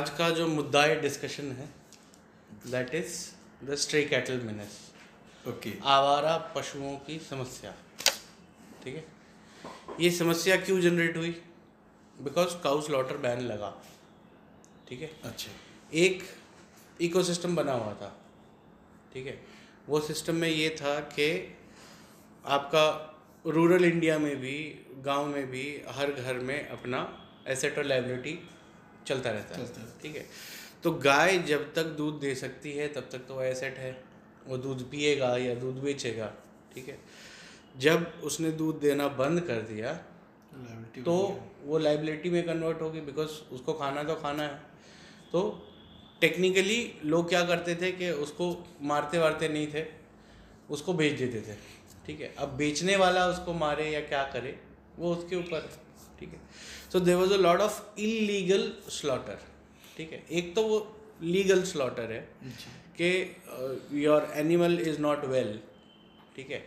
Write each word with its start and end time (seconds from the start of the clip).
आज 0.00 0.10
का 0.10 0.30
जो 0.30 0.46
मुद्दा 0.48 0.82
है 0.82 1.00
डिस्कशन 1.00 1.50
है 1.52 1.68
that 2.66 2.94
is 2.94 3.14
the 3.64 3.74
stray 3.74 4.02
cattle 4.04 4.40
means 4.40 4.76
okay 5.48 5.72
आवारा 5.84 6.36
पशुओं 6.36 6.96
की 6.96 7.18
समस्या। 7.18 7.74
ठीक 8.84 8.94
है? 8.96 9.04
ये 10.00 10.10
समस्या 10.10 10.56
क्यों 10.56 10.80
जनरेट 10.80 11.16
हुई? 11.16 11.30
बिकॉज़ 12.22 12.56
काउ 12.62 12.80
स्लॉटर 12.80 13.16
बैन 13.16 13.40
लगा। 13.40 13.82
ठीक 14.88 15.02
है? 15.02 15.10
अच्छा। 15.24 15.52
एक 15.94 16.22
इकोसिस्टम 17.00 17.56
बना 17.56 17.72
हुआ 17.72 17.92
था। 17.94 18.20
ठीक 19.14 19.26
है? 19.26 19.42
वो 19.88 20.00
सिस्टम 20.00 20.34
में 20.34 20.48
ये 20.48 20.70
था 20.70 21.00
कि 21.00 21.58
आपका 22.46 22.86
रूरल 23.46 23.84
इंडिया 23.84 24.18
में 24.18 24.36
भी 24.36 24.86
गाँव 24.96 25.26
में 25.26 25.46
भी 25.50 25.82
हर 25.88 26.12
घर 26.12 26.34
में 26.34 26.68
अपना 26.68 27.02
एसेट 27.46 27.78
और 27.78 27.84
लाइबिलिटी 27.84 28.48
चलता 29.10 29.30
रहता 29.30 29.56
है। 29.56 29.66
ठीक 30.02 30.16
है। 30.16 30.26
तो 30.82 30.92
गाय 31.00 31.38
जब 31.46 31.72
तक 31.74 31.84
दूध 31.96 32.20
दे 32.20 32.34
सकती 32.36 32.72
है 32.72 32.88
तब 32.92 33.08
तक 33.12 33.26
तो 33.28 33.34
वो 33.34 33.42
एसेट 33.44 33.78
है। 33.78 33.92
वो 34.46 34.56
दूध 34.58 34.90
पिएगा 34.90 35.36
या 35.38 35.54
दूध 35.56 35.82
बेचेगा। 35.82 36.32
ठीक 36.74 36.88
है। 36.88 36.98
जब 37.78 38.12
उसने 38.24 38.50
दूध 38.52 38.80
देना 38.80 39.08
बंद 39.16 39.40
कर 39.42 39.60
दिया 39.64 39.92
तो 41.04 41.12
वो 41.64 41.78
लाइबिलिटी 41.78 42.30
में 42.30 42.42
कन्वर्ट 42.46 42.80
होगी 42.80 43.00
बिकॉज़ 43.00 43.30
उसको 43.52 43.72
खाना 43.72 44.02
तो 44.02 44.14
खाना 44.14 44.42
है। 44.42 44.54
तो 45.32 45.42
टेक्निकली 46.20 46.78
लोग 47.04 47.28
क्या 47.28 47.44
करते 47.44 47.74
थे 47.74 47.90
कि 47.92 48.10
उसको 48.20 48.46
मारते 48.82 49.18
वारते 49.18 49.48
नहीं 49.48 49.66
थे। 49.74 49.84
उसको 50.70 50.92
बेच 50.94 51.18
देते 51.18 51.40
थे। 51.42 51.54
ठीक 52.06 52.20
है। 52.20 52.34
अब 52.38 52.56
बेचने 52.56 52.96
वाला 52.96 53.26
उसको 53.26 53.52
मारे 53.54 53.88
या 53.90 54.00
क्या 54.08 54.22
करे 54.32 54.58
वो 54.98 55.14
उसके 55.14 55.36
ऊपर 55.36 55.62
है। 55.62 56.18
ठीक 56.18 56.28
है। 56.28 56.40
So 56.92 57.00
there 57.00 57.16
was 57.16 57.32
a 57.32 57.36
lot 57.36 57.60
of 57.60 58.00
illegal 58.00 58.72
slaughter 58.90 59.38
ठीक 59.96 60.12
है? 60.12 60.22
एक 60.30 60.54
तो 60.54 60.62
वो 60.68 60.78
लीगल 61.22 61.62
स्लॉटर 61.64 62.12
है 62.12 62.20
कि 63.00 63.10
your 64.04 64.32
animal 64.36 64.78
is 64.80 65.00
not 65.00 65.24
well 65.26 65.58
ठीक 66.36 66.50
है? 66.50 66.62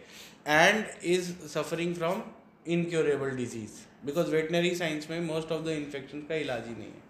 And 0.48 0.86
is 1.04 1.32
suffering 1.54 1.96
from 1.96 2.24
incurable 2.68 3.30
disease 3.38 3.82
because 4.06 4.32
veterinary 4.32 4.76
science 4.76 5.10
में 5.10 5.20
मोस्ट 5.22 5.52
ऑफ़ 5.52 5.62
द 5.66 5.70
इन्फेक्शन 5.78 6.22
का 6.30 6.36
इलाज 6.36 6.68
ही 6.68 6.76
नहीं 6.76 6.88
है। 6.88 7.02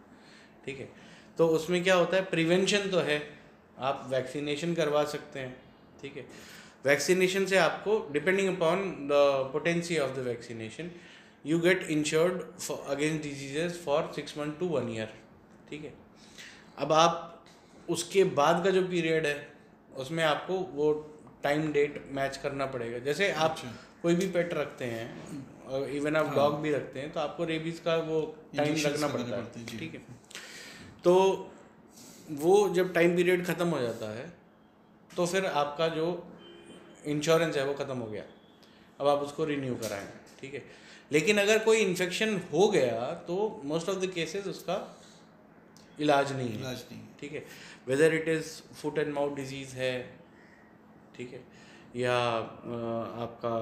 ठीक 0.66 0.80
है? 0.80 0.90
तो 1.38 1.48
उसमें 1.50 1.84
क्या 1.84 1.96
होता 1.96 2.18
है? 2.18 2.24
प्रिवेंशन 2.26 2.90
तो 2.90 3.00
है। 3.00 3.22
आप 3.80 4.08
वैक्सीनेशन 4.10 4.74
करवा 4.74 5.04
सकते 5.06 5.40
हैं। 5.40 5.56
ठीक 6.02 6.18
है? 6.18 6.26
वैक्सीनेशन 6.86 7.46
से 7.46 7.58
आपको 7.58 7.98
depending 8.14 8.56
upon 8.56 8.84
the 9.12 9.22
potency 9.54 9.98
of 9.98 10.16
the 10.16 10.26
vaccination 10.28 10.92
you 11.46 11.60
get 11.60 11.84
insured 11.92 12.42
against 12.72 13.24
diseases 13.24 13.82
for 13.86 14.12
six 14.16 14.38
month 14.38 14.60
to 14.60 14.68
one 14.68 14.90
year 14.90 15.14
ठीक 15.70 15.84
है? 15.84 15.94
अब 16.78 16.92
आप 16.94 17.44
उसके 17.90 18.24
बाद 18.36 18.64
का 18.64 18.70
जो 18.72 18.82
पीरियड 18.88 19.26
है 19.26 19.36
उसमें 19.98 20.24
आपको 20.24 20.58
वो 20.76 20.92
टाइम 21.44 21.72
डेट 21.72 22.04
मैच 22.12 22.38
करना 22.38 22.66
पड़ेगा। 22.66 23.00
जैसे 23.00 23.32
आप 23.32 23.52
अच्छा। 23.52 23.68
कोई 24.02 24.16
भी 24.16 24.28
पेट 24.28 24.54
रखते 24.54 24.86
हैं 24.86 25.88
इवन 25.92 26.16
आप 26.16 26.34
डॉग 26.36 26.56
भी 26.62 26.72
रखते 26.72 27.00
हैं 27.00 27.12
तो 27.14 27.20
आपको 27.20 27.46
रेबीज 27.46 27.80
का 27.80 27.96
वो 28.04 28.22
टाइम 28.56 28.76
लगना 28.78 29.08
पड़ता 29.08 29.38
है। 29.38 29.66
ठीक 29.80 29.94
है? 29.94 30.02
तो 31.04 31.14
वो 32.42 32.70
जब 32.76 32.94
टाइम 32.94 33.16
पीरियड 33.16 33.46
ख़त्म 33.46 33.68
हो 33.68 33.80
जाता 33.82 34.10
है 34.16 34.32
तो 35.12 35.26
फिर 35.26 35.46
आपका 35.46 35.88
जो 35.88 36.06
इंश्योरेंस 37.06 37.56
है 37.58 37.66
वो 37.66 37.74
ख़त्म 37.74 37.98
हो 37.98 38.06
गया। 38.08 38.24
अब 39.00 39.08
आप 39.08 39.20
उसको 39.20 39.46
रिन्यू 39.46 39.76
कराएँगे 39.76 40.40
ठीक 40.42 40.54
है? 40.54 40.64
लेकिन 41.14 41.38
अगर 41.38 41.60
कोई 41.60 41.78
इन्फेक्शन 41.80 42.36
हो 42.54 42.68
गया 42.68 43.14
तो 43.28 43.36
मोस्ट 43.66 43.90
ऑफ़ 43.90 43.98
द 43.98 44.12
केसेस 44.12 44.48
उसका 44.48 44.78
इलाज 46.00 46.32
नहीं 46.34 46.50
है। 46.50 46.60
इलाज 46.60 46.84
नहीं 46.92 47.02
ठीक 47.20 47.32
है? 47.32 47.46
Whether 47.88 48.14
it 48.14 48.28
is 48.28 48.46
foot 48.76 49.00
and 49.00 49.14
mouth 49.14 49.36
disease 49.36 49.76
है 49.76 49.94
ठीक 51.18 51.34
है? 51.34 51.44
या 51.96 52.16
आपका 53.24 53.56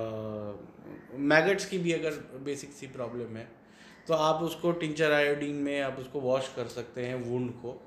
मैगट्स 1.30 1.66
की 1.66 1.78
भी 1.78 1.92
अगर 1.94 2.12
बेसिक 2.44 2.72
सी 2.74 2.88
प्रॉब्लम 2.90 3.38
है 3.38 3.48
तो 4.08 4.14
आप 4.14 4.44
उसको 4.44 4.72
टिंचर 4.72 5.12
आयोडीन 5.12 5.56
में 5.56 5.82
आप 5.82 5.98
उसको 6.00 6.20
वॉश 6.20 6.48
कर 6.56 6.68
सकते 6.68 7.06
हैं 7.06 7.16
वुंड 7.24 7.52
को 7.62 7.82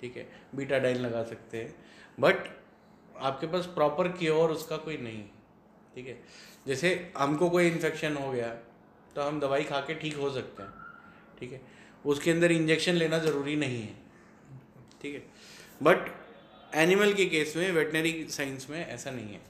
ठीक 0.00 0.16
है? 0.16 0.26
बीटाडाइन 0.54 0.96
लगा 0.96 1.22
सकते 1.24 1.58
हैं। 1.58 1.74
बट 2.20 2.48
आपके 3.20 3.46
पास 3.46 3.66
प्रॉपर 3.74 4.08
क्योर 4.12 4.50
उसका 4.50 4.76
कोई 4.78 4.96
नहीं 4.98 5.22
ठीक 5.94 6.06
है? 6.06 6.18
जैसे 6.66 7.12
हमको 7.16 7.50
कोई 7.50 7.66
इन्फेक्शन 7.68 8.16
हो 8.16 8.30
गया 8.32 8.48
तो 9.16 9.22
हम 9.22 9.40
दवाई 9.40 9.64
खा 9.64 9.80
के 9.80 9.94
ठीक 9.94 10.16
हो 10.16 10.30
सकते 10.30 10.62
हैं, 10.62 10.72
ठीक 11.40 11.52
है? 11.52 11.60
उसके 12.04 12.30
अंदर 12.30 12.52
इंजेक्शन 12.52 12.94
लेना 12.94 13.18
ज़रूरी 13.18 13.56
नहीं 13.56 13.82
है, 13.82 13.94
ठीक 15.02 15.14
है? 15.14 15.22
बट 15.80 16.10
एनिमल 16.76 17.12
के 17.14 17.26
केस 17.26 17.56
में 17.56 17.70
वेटनरी 17.72 18.26
साइंस 18.30 18.66
में 18.70 18.86
ऐसा 18.86 19.10
नहीं 19.10 19.34
है। 19.34 19.40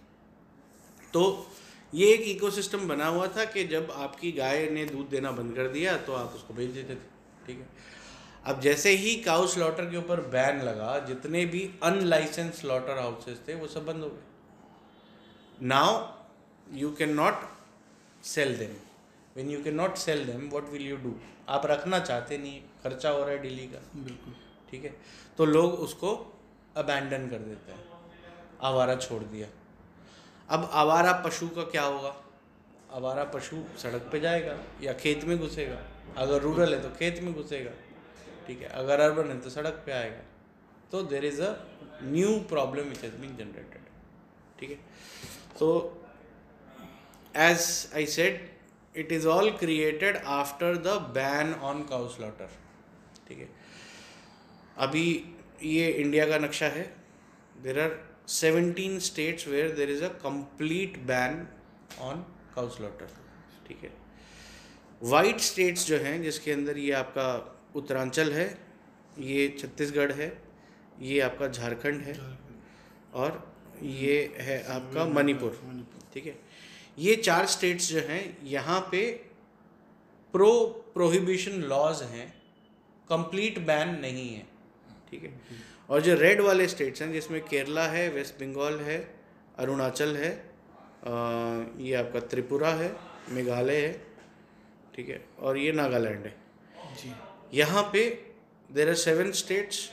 तो 1.15 1.47
ये 1.93 2.07
एक 2.09 2.21
इकोसिस्टम 2.29 2.89
बना 2.89 3.07
हुआ 3.07 3.27
था 3.27 3.45
कि 3.45 3.65
जब 3.67 3.91
आपकी 3.93 4.33
गाय 4.33 4.69
ने 4.71 4.85
दूध 4.85 5.09
देना 5.11 5.31
बंद 5.33 5.55
कर 5.57 5.69
दिया 5.69 5.97
तो 5.99 6.13
आप 6.15 6.35
उसको 6.35 6.55
बेच 6.55 6.71
देते 6.71 6.95
थे, 6.95 6.99
ठीक 7.47 7.59
है? 7.59 7.67
अब 8.47 8.61
जैसे 8.61 8.91
ही 8.97 9.15
काउ 9.23 9.47
स्लॉटर 9.47 9.91
के 9.91 9.97
ऊपर 9.97 10.21
बैन 10.31 10.61
लगा, 10.63 10.99
जितने 10.99 11.45
भी 11.47 11.71
अनलाइसेंस 11.83 12.61
स्लॉटर 12.61 12.99
हाउसेस 12.99 13.41
थे, 13.49 13.55
वो 13.55 13.67
सब 13.67 13.87
बंद 13.87 14.03
हो 14.03 14.09
गए। 14.09 15.67
Now 15.67 16.77
you 16.77 16.91
can 16.95 17.15
not 17.15 17.49
sell 18.25 18.57
them 18.59 18.75
when 19.37 19.51
you 19.51 19.63
can 19.65 19.75
not 19.75 19.97
sell 19.97 20.25
them 20.27 20.49
what 20.51 20.65
will 20.65 20.87
you 20.87 20.97
do 20.97 21.15
आप 21.49 21.67
रखना 21.67 21.99
चाहते 21.99 22.39
नहीं 22.39 22.61
खर्चा 22.83 23.11
हो 23.11 23.19
रहा 23.19 23.31
है 23.31 23.39
डेली 23.39 23.67
का। 23.67 23.79
बिल्कुल। 23.97 24.35
ठीक 24.71 24.85
है? 24.85 24.95
तो 25.39 25.45
लोग 25.45 25.75
उसको 25.75 26.11
अबैंडन 26.77 27.29
कर 27.29 27.39
देते 27.39 27.73
हैं। 27.73 27.85
आवारा 28.61 28.95
छोड़ 28.97 29.23
दिया। 29.23 29.49
अब 30.49 30.69
आवारा 30.73 31.13
पशु 31.27 31.49
का 31.49 31.63
क्या 31.63 31.83
होगा? 31.83 32.15
आवारा 32.93 33.25
पशु 33.25 33.63
सड़क 33.79 34.09
पे 34.13 34.21
जाएगा 34.21 34.57
या 34.83 34.93
खेत 34.93 35.25
में 35.25 35.39
घुसेगा। 35.39 35.79
अगर 36.17 36.41
रूरल 36.43 36.75
है 36.75 36.83
तो 36.83 36.91
खेत 36.99 37.23
में 37.23 37.33
घुसेगा। 37.35 37.71
ठीक 38.47 38.63
है? 38.63 38.69
अगर 38.69 39.01
अर्बन 39.01 39.29
है 39.29 39.41
तो 39.41 39.51
सड़क 39.51 39.83
पे 39.87 39.93
आएगा। 39.93 40.23
तो 40.93 41.03
there 41.03 41.25
is 41.25 41.43
a 41.43 41.55
new 42.03 42.39
problem 42.49 42.85
which 42.85 43.03
has 43.03 43.15
been 43.15 43.37
generated 43.37 43.85
ठीक 44.61 44.71
है? 44.71 44.77
तो 45.59 45.69
as 47.37 47.91
I 47.95 48.07
said, 48.07 48.39
it 48.95 49.13
is 49.13 49.27
all 49.29 49.51
created 49.59 50.17
after 50.37 50.77
the 50.77 51.01
ban 51.15 51.53
on 51.55 51.83
cow 51.91 52.05
slaughter. 52.15 52.49
ठीक 53.29 53.39
है? 53.39 53.49
अभी 54.79 55.07
ये 55.65 55.89
इंडिया 55.93 56.27
का 56.27 56.39
नक्शा 56.39 56.67
है। 56.69 56.83
There 57.63 57.81
are 57.81 57.99
seventeen 58.31 58.99
states 59.01 59.47
where 59.49 59.71
there 59.77 59.91
is 59.91 60.05
a 60.05 60.09
complete 60.23 60.99
ban 61.07 61.47
on 62.01 62.25
cow 62.55 62.69
slaughter 62.69 63.09
ठीक 63.69 63.83
है? 63.85 63.91
वाइट 65.03 65.41
स्टेट्स 65.41 65.87
जो 65.87 65.97
हैं 65.99 66.23
जिसके 66.23 66.53
अंदर 66.53 66.79
ये 66.79 66.93
आपका 66.95 67.29
उत्तरांचल 67.77 68.33
है 68.33 68.47
ये 69.19 69.49
छत्तीसगढ़ 69.59 70.13
है 70.13 70.33
ये 71.01 71.21
आपका 71.21 71.49
झारखंड 71.49 72.03
है 72.03 72.15
और 73.15 73.43
ये 73.83 74.17
है 74.39 74.63
आपका 74.75 75.05
मणिपुर। 75.07 75.61
ठीक 76.15 76.27
है? 76.27 76.35
ये 76.99 77.15
चार 77.17 77.47
स्टेट्स 77.47 77.89
जो 77.89 78.01
हैं 78.09 78.23
यहाँ 78.47 78.81
पे 78.91 79.07
प्रो 80.35 80.53
प्रोहिबिशन 80.95 81.53
लॉज 81.71 82.03
हैं 82.03 82.27
कंप्लीट 83.09 83.59
बैन 83.67 83.99
नहीं 84.01 84.29
है 84.35 84.47
ठीक 85.11 85.23
है? 85.23 85.33
और 85.91 86.01
जो 86.01 86.15
रेड 86.15 86.41
वाले 86.41 86.67
स्टेट्स 86.69 87.03
हैं 87.03 87.13
जिसमें 87.13 87.41
केरला 87.45 87.87
है 87.89 88.09
वेस्ट 88.11 88.35
बंगाल 88.41 88.79
है 88.81 88.99
अरुणाचल 89.59 90.17
है 90.17 90.31
अ, 90.31 91.11
ये 91.81 91.95
आपका 91.95 92.21
त्रिपुरा 92.31 92.71
है 92.75 92.95
मेघालय 93.31 93.77
है 93.77 93.93
ठीक 94.95 95.09
है? 95.09 95.21
और 95.39 95.59
ये 95.59 95.73
नागालैंड 95.73 96.27
है। 96.27 96.35
जी। 97.03 97.13
यहाँ 97.59 97.83
पे 97.93 98.09
देर 98.71 98.89
आर 98.89 98.95
सेवन 98.95 99.31
स्टेट्स। 99.33 99.89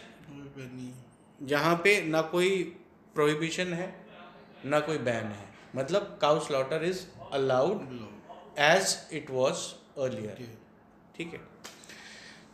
जहाँ 1.39 1.75
पे 1.83 2.01
ना 2.01 2.21
कोई 2.31 2.63
प्रोहिबिशन 3.15 3.73
है 3.73 3.93
ना 4.65 4.79
कोई 4.79 4.97
बैन 4.97 5.25
है। 5.25 5.46
मतलब 5.77 6.17
cow 6.21 6.39
slaughter 6.45 6.83
is 6.83 7.05
allowed 7.33 7.79
as 8.59 8.97
it 9.13 9.29
was 9.31 9.63
earlier 10.01 10.47
ठीक 11.17 11.33
है? 11.33 11.39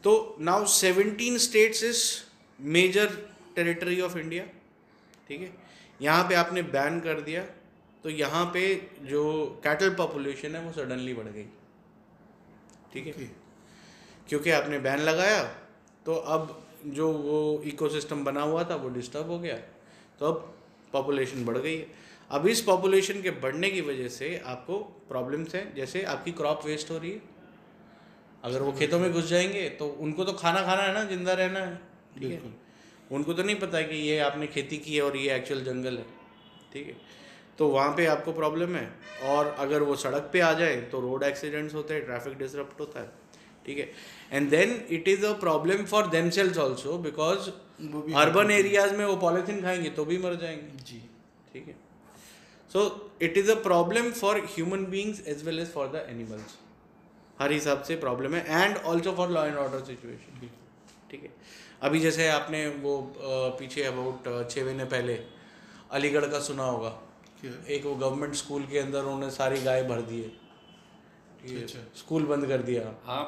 तो 0.03 0.35
now 0.41 0.65
seventeen 0.73 1.37
states 1.39 1.83
is 1.83 2.03
major 2.59 3.15
territory 3.55 3.99
of 4.01 4.17
India 4.17 4.45
ठीक 5.27 5.41
है? 5.41 5.51
यहाँ 6.01 6.23
पे 6.29 6.35
आपने 6.35 6.61
बैन 6.71 6.99
कर 6.99 7.21
दिया 7.21 7.43
तो 8.03 8.09
यहाँ 8.09 8.45
पे 8.53 8.63
जो 9.09 9.23
कैटल 9.63 9.93
पॉपुलेशन 9.95 10.55
है 10.55 10.61
वो 10.61 10.71
सडनली 10.73 11.13
बढ़ 11.13 11.27
गई। 11.27 11.45
ठीक 12.93 13.07
है? 13.07 13.13
क्योंकि 14.29 14.51
आपने 14.51 14.79
बैन 14.79 14.99
लगाया 15.01 15.43
तो 16.05 16.15
अब 16.35 16.59
जो 16.95 17.11
वो 17.13 17.61
इकोसिस्टम 17.65 18.23
बना 18.23 18.41
हुआ 18.41 18.63
था 18.69 18.75
वो 18.75 18.89
डिस्टर्ब 18.89 19.29
हो 19.29 19.37
गया। 19.39 19.55
तो 20.19 20.25
अब 20.25 20.53
पॉपुलेशन 20.93 21.45
बढ़ 21.45 21.57
गई 21.57 21.77
है। 21.77 21.85
अब 22.33 22.47
इस 22.47 22.61
पॉपुलेशन 22.61 23.21
के 23.21 23.31
बढ़ने 23.41 23.69
की 23.69 23.81
वजह 23.81 24.07
से 24.09 24.27
आपको 24.45 24.77
प्रॉब्लम्स 25.09 25.55
हैं 25.55 25.63
जैसे 25.75 26.03
आपकी 26.13 26.31
क्रॉप 26.33 26.65
वेस्ट 26.65 26.91
हो 26.91 26.97
रही 26.97 27.11
है। 27.11 27.21
अगर 28.43 28.61
वो 28.61 28.71
खेतों 28.71 28.99
में 28.99 29.11
घुस 29.11 29.27
जाएँगे 29.27 29.67
तो 29.79 29.87
उनको 30.01 30.23
तो 30.23 30.33
खाना 30.33 30.61
खाना 30.61 30.81
है 30.83 30.93
ना 30.93 31.03
ज़िंदा 31.05 31.33
रहना 31.33 31.59
है 31.59 31.75
ठीक 32.19 32.31
है? 32.31 32.41
उनको 33.11 33.33
तो 33.33 33.43
नहीं 33.43 33.55
पता 33.57 33.81
कि 33.81 33.95
ये 34.07 34.17
आपने 34.21 34.47
खेती 34.47 34.77
की 34.77 34.95
है 34.95 35.01
और 35.01 35.17
ये 35.17 35.35
एक्चुअल 35.35 35.63
जंगल 35.63 35.97
है 35.97 36.05
ठीक 36.73 36.87
है? 36.87 36.95
तो 37.57 37.67
वहाँ 37.69 37.93
पे 37.97 38.05
आपको 38.05 38.31
प्रॉब्लम 38.33 38.75
है। 38.75 38.87
और 39.25 39.55
अगर 39.59 39.83
वो 39.83 39.95
सड़क 39.97 40.29
पे 40.33 40.39
आ 40.39 40.51
जाए 40.53 40.75
तो 40.91 40.99
रोड 41.01 41.23
एक्सीडेंट्स 41.23 41.75
होते 41.75 41.93
हैं 41.93 42.05
ट्रैफ़िक 42.05 42.37
डिसरप्ट 42.37 42.79
होता 42.79 42.99
है 42.99 43.11
ठीक 43.65 43.77
है? 43.77 43.89
And 44.31 44.49
then 44.49 44.75
it 44.91 45.07
is 45.07 45.25
a 45.25 45.33
problem 45.39 45.85
for 45.85 46.07
them 46.09 46.29
sales 46.39 46.57
also 46.57 46.97
because 46.99 47.49
urban 48.17 48.51
areas 48.51 48.95
में 48.95 49.05
वो 49.05 49.15
पॉलीथीन 49.19 49.61
खाएँगे 49.61 49.89
तो 49.91 50.05
भी 50.05 50.17
मर 50.17 50.35
जाएँगे 50.41 50.83
जी। 50.83 51.01
ठीक 51.53 51.67
है? 51.67 51.75
So 52.73 52.85
it 53.21 53.37
is 53.37 53.51
a 53.51 53.55
problem 53.63 54.11
for 54.11 54.39
human 54.55 54.85
beings 54.91 55.27
as 55.27 55.43
well 55.45 55.59
as 55.59 55.71
for 55.71 55.87
the 55.87 56.05
animals 56.09 56.57
हर 57.39 57.51
हिसाब 57.51 57.83
से 57.83 57.95
प्रॉब्लम 57.97 58.35
है 58.35 58.63
and 58.63 58.77
also 58.77 59.11
for 59.15 59.29
law 59.29 59.45
and 59.45 59.55
order 59.57 59.83
situation 59.85 60.49
ठीक 61.11 61.23
है? 61.23 61.29
अभी 61.81 61.99
जैसे 61.99 62.27
आपने 62.29 62.67
वो 62.83 62.91
पीछे 63.59 63.83
अबाउट 63.83 64.27
छः 64.51 64.65
महीने 64.65 64.85
पहले 64.93 65.19
अलीगढ़ 65.91 66.25
का 66.25 66.39
सुना 66.39 66.63
होगा। 66.65 66.91
एक 67.45 67.85
वो 67.85 67.93
गवर्नमेंट 67.95 68.33
स्कूल 68.35 68.65
के 68.67 68.79
अंदर 68.79 68.99
उन्होंने 68.99 69.29
सारी 69.31 69.61
गाय 69.61 69.83
भर 69.83 70.01
दिए 70.03 70.31
है। 71.43 71.63
अच्छा। 71.63 71.79
स्कूल 71.95 72.25
बंद 72.25 72.47
कर 72.47 72.61
दिया। 72.61 72.83
हाँ 73.05 73.23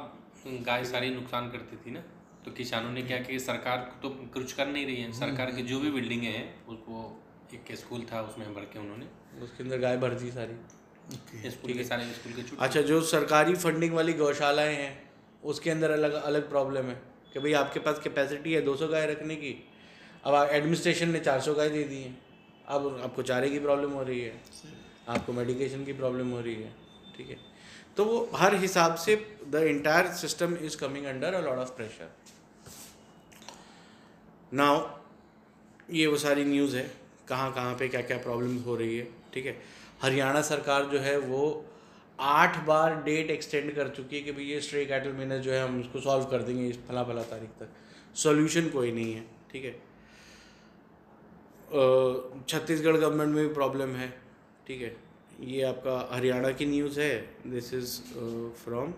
गाय 0.45 0.85
सारी 0.85 1.09
नुकसान 1.09 1.49
करती 1.51 1.77
थी 1.77 1.91
ना। 1.91 2.03
तो 2.45 2.51
किसानों 2.51 2.91
ने 2.91 3.01
क्या 3.01 3.17
किया? 3.19 3.39
सरकार 3.39 3.77
तो 4.03 4.09
कुछ 4.33 4.53
कर 4.53 4.67
नहीं 4.67 4.85
रही 4.85 5.01
है। 5.01 5.11
सरकार 5.19 5.51
की 5.51 5.63
जो 5.63 5.79
भी 5.79 5.91
बिल्डिंगें 5.91 6.29
हैं 6.29 6.65
उसको 6.67 7.03
एक 7.53 7.75
स्कूल 7.77 8.05
था 8.11 8.21
उसमें 8.21 8.53
भर 8.53 8.65
के 8.73 8.79
उन्होंने 8.79 9.05
उसके 9.43 9.63
अंदर 9.63 9.77
गाय 9.79 9.97
भर 9.97 10.13
दी 10.19 10.31
सारी। 10.31 11.49
स्कूल 11.49 11.73
के 11.73 11.83
सारे 11.83 12.03
स्कूल 12.13 12.33
के 12.33 12.41
छुट्टी 12.41 12.65
अच्छा 12.65 12.81
जो 12.81 13.01
सरकारी 13.05 13.55
फंडिंग 13.55 13.93
वाली 13.93 14.13
गौशालाएँ 14.15 14.75
हैं 14.75 14.93
उसके 15.43 15.69
अंदर 15.69 15.91
अलग 15.91 16.13
अलग 16.13 16.49
प्रॉब्लम 16.49 16.85
है 16.85 16.95
कि 17.33 17.39
भाई 17.39 17.53
आपके 17.55 17.79
पास 17.79 17.99
कैपेसिटी 18.03 18.53
है 18.53 18.65
200 18.65 18.87
गाय 18.91 19.05
रखने 19.07 19.35
की 19.35 19.51
अब 20.25 20.47
एडमिनिस्ट्रेशन 20.51 21.09
ने 21.09 21.19
400 21.19 21.55
गाय 21.57 21.69
दे 21.69 21.83
दी 21.83 22.01
हैं 22.03 22.17
अब 22.67 22.87
आपको 23.03 23.21
चारे 23.23 23.49
की 23.49 23.59
प्रॉब्लम 23.59 23.91
हो 23.91 24.03
रही 24.03 24.21
है 24.21 24.33
आपको 25.09 25.33
मेडिकेशन 25.33 25.83
की 25.85 25.93
प्रॉब्लम 25.93 26.29
हो 26.31 26.39
रही 26.41 26.55
है 26.55 26.71
ठीक 27.17 27.29
है। 27.29 27.37
तो 27.97 28.05
वो 28.05 28.17
हर 28.35 28.55
हिसाब 28.61 28.95
से 29.03 29.15
the 29.51 29.63
entire 29.67 30.07
system 30.21 30.55
is 30.65 30.77
coming 30.77 31.05
under 31.05 31.33
a 31.33 31.41
lot 31.41 31.57
of 31.57 31.75
pressure 31.75 32.09
now 34.53 34.81
ये 35.93 36.07
वो 36.07 36.17
सारी 36.17 36.45
न्यूज़ 36.45 36.75
है 36.77 36.89
कहाँ 37.29 37.51
कहाँ 37.53 37.75
पे 37.77 37.87
क्या 37.87 38.01
क्या 38.01 38.17
प्रॉब्लम 38.19 38.57
हो 38.63 38.75
रही 38.75 38.97
है। 38.97 39.07
ठीक 39.35 39.45
है? 39.45 39.55
हरियाणा 40.01 40.41
सरकार 40.41 40.85
जो 40.85 40.99
है 40.99 41.17
वो 41.19 41.65
आठ 42.19 42.57
बार 42.65 42.95
डेट 43.03 43.29
एक्सटेंड 43.31 43.73
कर 43.75 43.87
चुकी 43.95 44.15
है 44.15 44.21
कि 44.23 44.31
भाई 44.31 44.43
ये 44.45 44.59
स्ट्रे 44.61 44.85
कैटल 44.85 45.11
मैनेज 45.13 45.41
जो 45.41 45.51
है 45.51 45.63
हम 45.63 45.79
उसको 45.79 45.99
सॉल्व 46.01 46.25
कर 46.25 46.41
देंगे 46.41 46.67
इस 46.67 46.77
फला 46.87 47.03
फला 47.03 47.23
तारीख 47.23 47.49
तक। 47.59 47.69
सॉल्यूशन 48.17 48.69
कोई 48.69 48.91
नहीं 48.91 49.13
है, 49.13 49.25
ठीक 49.51 49.65
है? 49.65 49.71
छत्तीसगढ़ 52.49 52.97
गवर्नमेंट 52.97 53.35
में 53.35 53.47
भी 53.47 53.53
प्रॉब्लम 53.53 53.95
है, 53.95 54.09
ठीक 54.67 54.81
है? 54.81 54.95
ये 55.41 55.61
आपका 55.63 55.97
हरियाणा 56.11 56.51
की 56.51 56.65
न्यूज़ 56.65 56.99
है। 56.99 57.15
This 57.47 57.73
is 57.73 57.99
from 58.63 58.93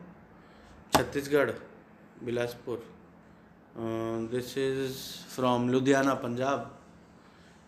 Chhattisgarh, 0.94 1.51
Bilaspur. 2.24 2.86
This 4.31 4.57
is 4.57 4.98
from 5.36 5.69
Ludhiana, 5.69 6.13
Punjab. 6.13 6.74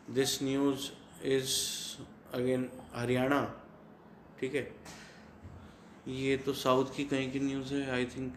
This 0.10 0.42
news 0.44 0.89
is 1.27 1.50
again 2.34 2.70
Haryana, 2.94 3.42
ठीक 4.40 4.56
है? 4.56 4.68
ये 6.10 6.36
तो 6.38 6.54
साउथ 6.56 6.96
की 6.96 7.04
कहीं 7.06 7.31
की 7.31 7.40
न्यूज़ 7.40 7.74
है 7.74 7.90
आई 7.92 8.06
थिंक 8.08 8.34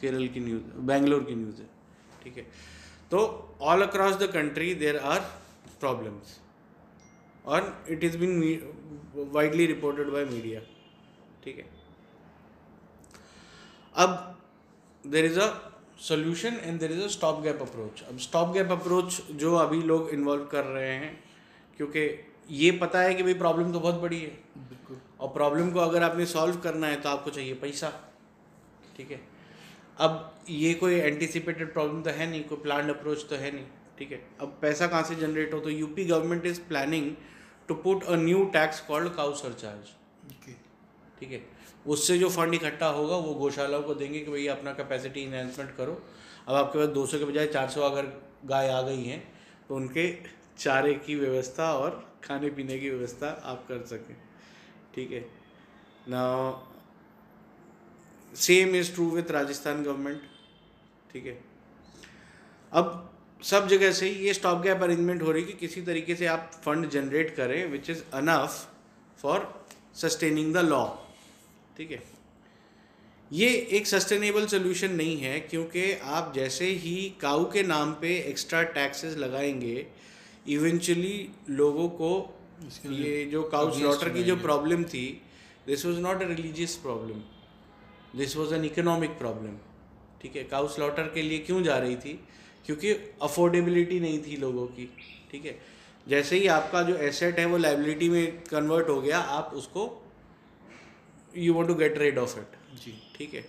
केरल 0.00 0.26
की 0.28 0.40
न्यूज़ 0.40 0.62
बेंगलोर 0.88 1.22
की 1.24 1.34
न्यूज़ 1.34 1.60
है, 1.60 1.68
ठीक 2.24 2.36
है? 2.36 2.46
तो 3.10 3.18
all 3.62 3.82
across 3.82 4.16
the 4.16 4.30
country 4.32 4.74
there 4.76 4.96
are 4.98 5.20
problems 5.80 6.38
और 7.44 7.86
it 7.90 8.04
is 8.04 8.16
been 8.18 8.40
widely 9.32 9.66
reported 9.66 10.08
by 10.10 10.24
media 10.24 10.60
ठीक 11.44 11.58
है? 11.58 11.64
अब 13.94 14.38
there 15.04 15.24
is 15.24 15.38
a 15.40 15.48
solution 16.02 16.60
and 16.62 16.78
there 16.80 16.92
is 16.92 17.02
a 17.02 17.08
stop 17.08 17.40
gap 17.42 17.62
approach 17.62 18.02
अब 18.02 18.18
स्टॉप 18.20 18.52
गैप 18.54 18.70
अप्रोच 18.72 19.20
जो 19.32 19.54
अभी 19.56 19.82
लोग 19.82 20.10
इन्वॉल्व 20.10 20.44
कर 20.46 20.64
रहे 20.64 20.92
हैं, 20.94 21.18
क्योंकि 21.76 22.08
ये 22.48 22.70
पता 22.72 23.00
है 23.00 23.14
कि 23.14 23.22
भाई 23.22 23.34
प्रॉब्लम 23.34 23.72
तो 23.72 23.80
बहुत 23.80 24.00
बड़ी 24.00 24.20
है। 24.20 24.28
बिल्कुल। 24.58 25.00
और 25.20 25.28
प्रॉब्लम 25.28 25.70
को 25.70 25.80
अगर 25.80 26.02
आपने 26.02 26.26
सॉल्व 26.26 26.56
करना 26.60 26.86
है 26.86 27.00
तो 27.00 27.08
आपको 27.08 27.30
चाहिए 27.30 27.54
पैसा। 27.54 27.92
ठीक 28.96 29.10
है? 29.10 29.20
अब 29.98 30.34
ये 30.50 30.72
कोई 30.74 30.94
एंटिसिपेटेड 30.94 31.72
प्रॉब्लम 31.72 32.02
तो 32.02 32.10
है 32.10 32.30
नहीं 32.30 32.42
कोई 32.44 32.58
प्लान 32.58 32.88
अप्रोच 32.90 33.26
तो 33.30 33.36
है 33.36 33.50
नहीं। 33.54 33.64
ठीक 33.98 34.12
है? 34.12 34.20
अब 34.40 34.58
पैसा 34.62 34.86
कहाँ 34.86 35.02
से 35.02 35.14
जनरेट 35.16 35.54
हो? 35.54 35.60
तो 35.60 35.70
UP 35.70 36.04
government 36.04 36.46
is 36.46 36.60
planning 36.68 37.10
to 37.68 37.74
put 37.76 38.04
a 38.04 38.16
new 38.16 38.44
tax 38.54 38.80
called 38.88 39.14
cow 39.14 39.34
surcharge 39.34 39.94
ठीक 41.20 41.30
है? 41.32 41.40
उससे 41.86 42.18
जो 42.18 42.28
फंड 42.30 42.54
इकट्ठा 42.54 42.86
होगा 42.88 43.16
वो 43.16 43.34
गौशालाओं 43.34 43.82
को 43.82 43.94
देंगे 43.94 44.18
कि 44.18 44.30
भैया 44.30 44.54
अपना 44.54 44.72
कैपेसिटी 44.72 45.20
इन्हेंसमेंट 45.22 45.76
करो। 45.76 45.92
अब 46.48 46.54
आपके 46.54 46.78
पास 46.78 46.88
200 46.88 47.18
के 47.18 47.24
बजाय 47.24 47.46
400 47.48 47.82
अगर 47.82 48.06
गाय 48.46 48.68
आ 48.68 48.80
गई 48.82 49.04
हैं 49.04 49.22
तो 49.68 49.76
उनके 49.76 50.06
चारे 50.58 50.94
की 50.94 51.14
व्यवस्था 51.14 51.72
और 51.74 51.90
खाने 52.24 52.50
पीने 52.50 52.78
की 52.78 52.90
व्यवस्था 52.90 53.28
आप 53.44 53.64
कर 53.68 53.86
सकें। 53.86 54.16
ठीक 54.94 55.10
है? 55.12 55.20
ना 56.08 56.22
same 58.34 58.74
is 58.76 58.92
true 58.94 59.10
with 59.10 59.30
Rajasthan 59.30 59.82
government 59.82 60.22
ठीक 61.12 61.26
है? 61.26 61.38
अब 62.72 63.02
सब 63.42 63.68
जगह 63.68 63.92
से 63.92 64.08
ये 64.10 64.34
स्टॉप 64.34 64.62
गैप 64.62 64.82
अरेंजमेंट 64.82 65.22
हो 65.22 65.32
रही 65.32 65.44
कि 65.44 65.52
किसी 65.52 65.82
तरीके 65.82 66.14
से 66.14 66.26
आप 66.26 66.50
फंड 66.64 66.88
जनरेट 66.88 67.34
करें 67.36 67.66
which 67.66 67.90
is 67.90 68.02
enough 68.14 68.74
for 69.22 69.66
sustaining 69.94 70.54
the 70.54 70.58
law 70.58 70.86
ठीक 71.76 71.90
है? 71.90 72.02
ये 73.32 73.48
एक 73.48 73.86
सस्टेनेबल 73.86 74.46
सोल्यूशन 74.46 74.92
नहीं 74.92 75.16
है, 75.20 75.38
क्योंकि 75.40 75.92
आप 75.92 76.32
जैसे 76.34 76.66
ही 76.66 77.14
काऊ 77.20 77.44
के 77.52 77.62
नाम 77.62 77.92
पे 77.92 78.16
एक्स्ट्रा 78.20 78.62
टैक्सेस 78.62 79.16
लगाएँगे 79.16 79.86
इवेंचुअली 80.48 81.28
लोगों 81.50 81.88
को 82.00 82.10
ये 82.86 83.24
जो 83.32 83.42
काउ 83.42 83.70
स्लॉटर 83.70 84.08
की 84.08 84.22
जो 84.22 84.36
प्रॉब्लम 84.36 84.84
थी 84.84 85.06
this 85.66 85.84
was 85.86 85.98
not 86.00 86.22
a 86.22 86.26
religious 86.26 86.74
problem 86.76 87.22
this 88.18 88.36
was 88.36 88.54
an 88.54 88.64
economic 88.64 89.18
problem 89.18 89.56
ठीक 90.22 90.36
है 90.36 90.44
काउ 90.44 90.68
स्लॉटर 90.68 91.10
के 91.14 91.22
लिए 91.22 91.38
क्यों 91.38 91.62
जा 91.62 91.78
रही 91.78 91.96
थी? 91.96 92.18
क्योंकि 92.66 92.92
अफोर्डेबिलिटी 93.22 93.98
नहीं 94.00 94.18
थी 94.22 94.36
लोगों 94.36 94.66
की। 94.66 94.88
ठीक 95.32 95.44
है 95.46 95.58
जैसे 96.06 96.38
ही 96.38 96.46
आपका 96.46 96.82
जो 96.82 96.96
एसेट 97.08 97.38
है 97.38 97.44
वो 97.46 97.56
लाइबिलिटी 97.56 98.08
में 98.08 98.42
कन्वर्ट 98.44 98.88
हो 98.88 99.00
गया 99.00 99.18
आप 99.18 99.50
उसको 99.54 99.84
you 101.34 101.54
want 101.54 101.68
to 101.68 101.74
get 101.74 101.98
rid 101.98 102.18
of 102.18 102.38
it 102.38 102.56
जी। 102.84 102.94
ठीक 103.16 103.34
है 103.34 103.44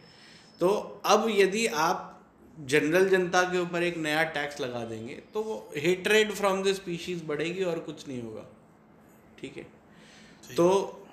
तो 0.62 0.68
अब 1.06 1.28
यदि 1.30 1.66
आप 1.88 2.17
जनरल 2.58 3.10
जनता 3.10 3.42
के 3.52 3.60
ऊपर 3.60 3.84
एक 3.84 3.98
नया 4.00 4.24
टैक्स 4.36 4.60
लगा 4.62 4.84
देंगे 4.86 5.16
तो 5.34 5.42
वो 5.44 5.56
हेटरेड 5.78 6.32
फ्रॉम 6.34 6.64
द 6.64 6.74
स्पीशीज 6.74 7.24
बढ़ेगी 7.26 7.64
और 7.64 7.80
कुछ 7.82 8.08
नहीं 8.08 8.22
होगा। 8.22 8.46
ठीक 9.40 9.58
है? 9.58 9.66
तो 10.50 11.04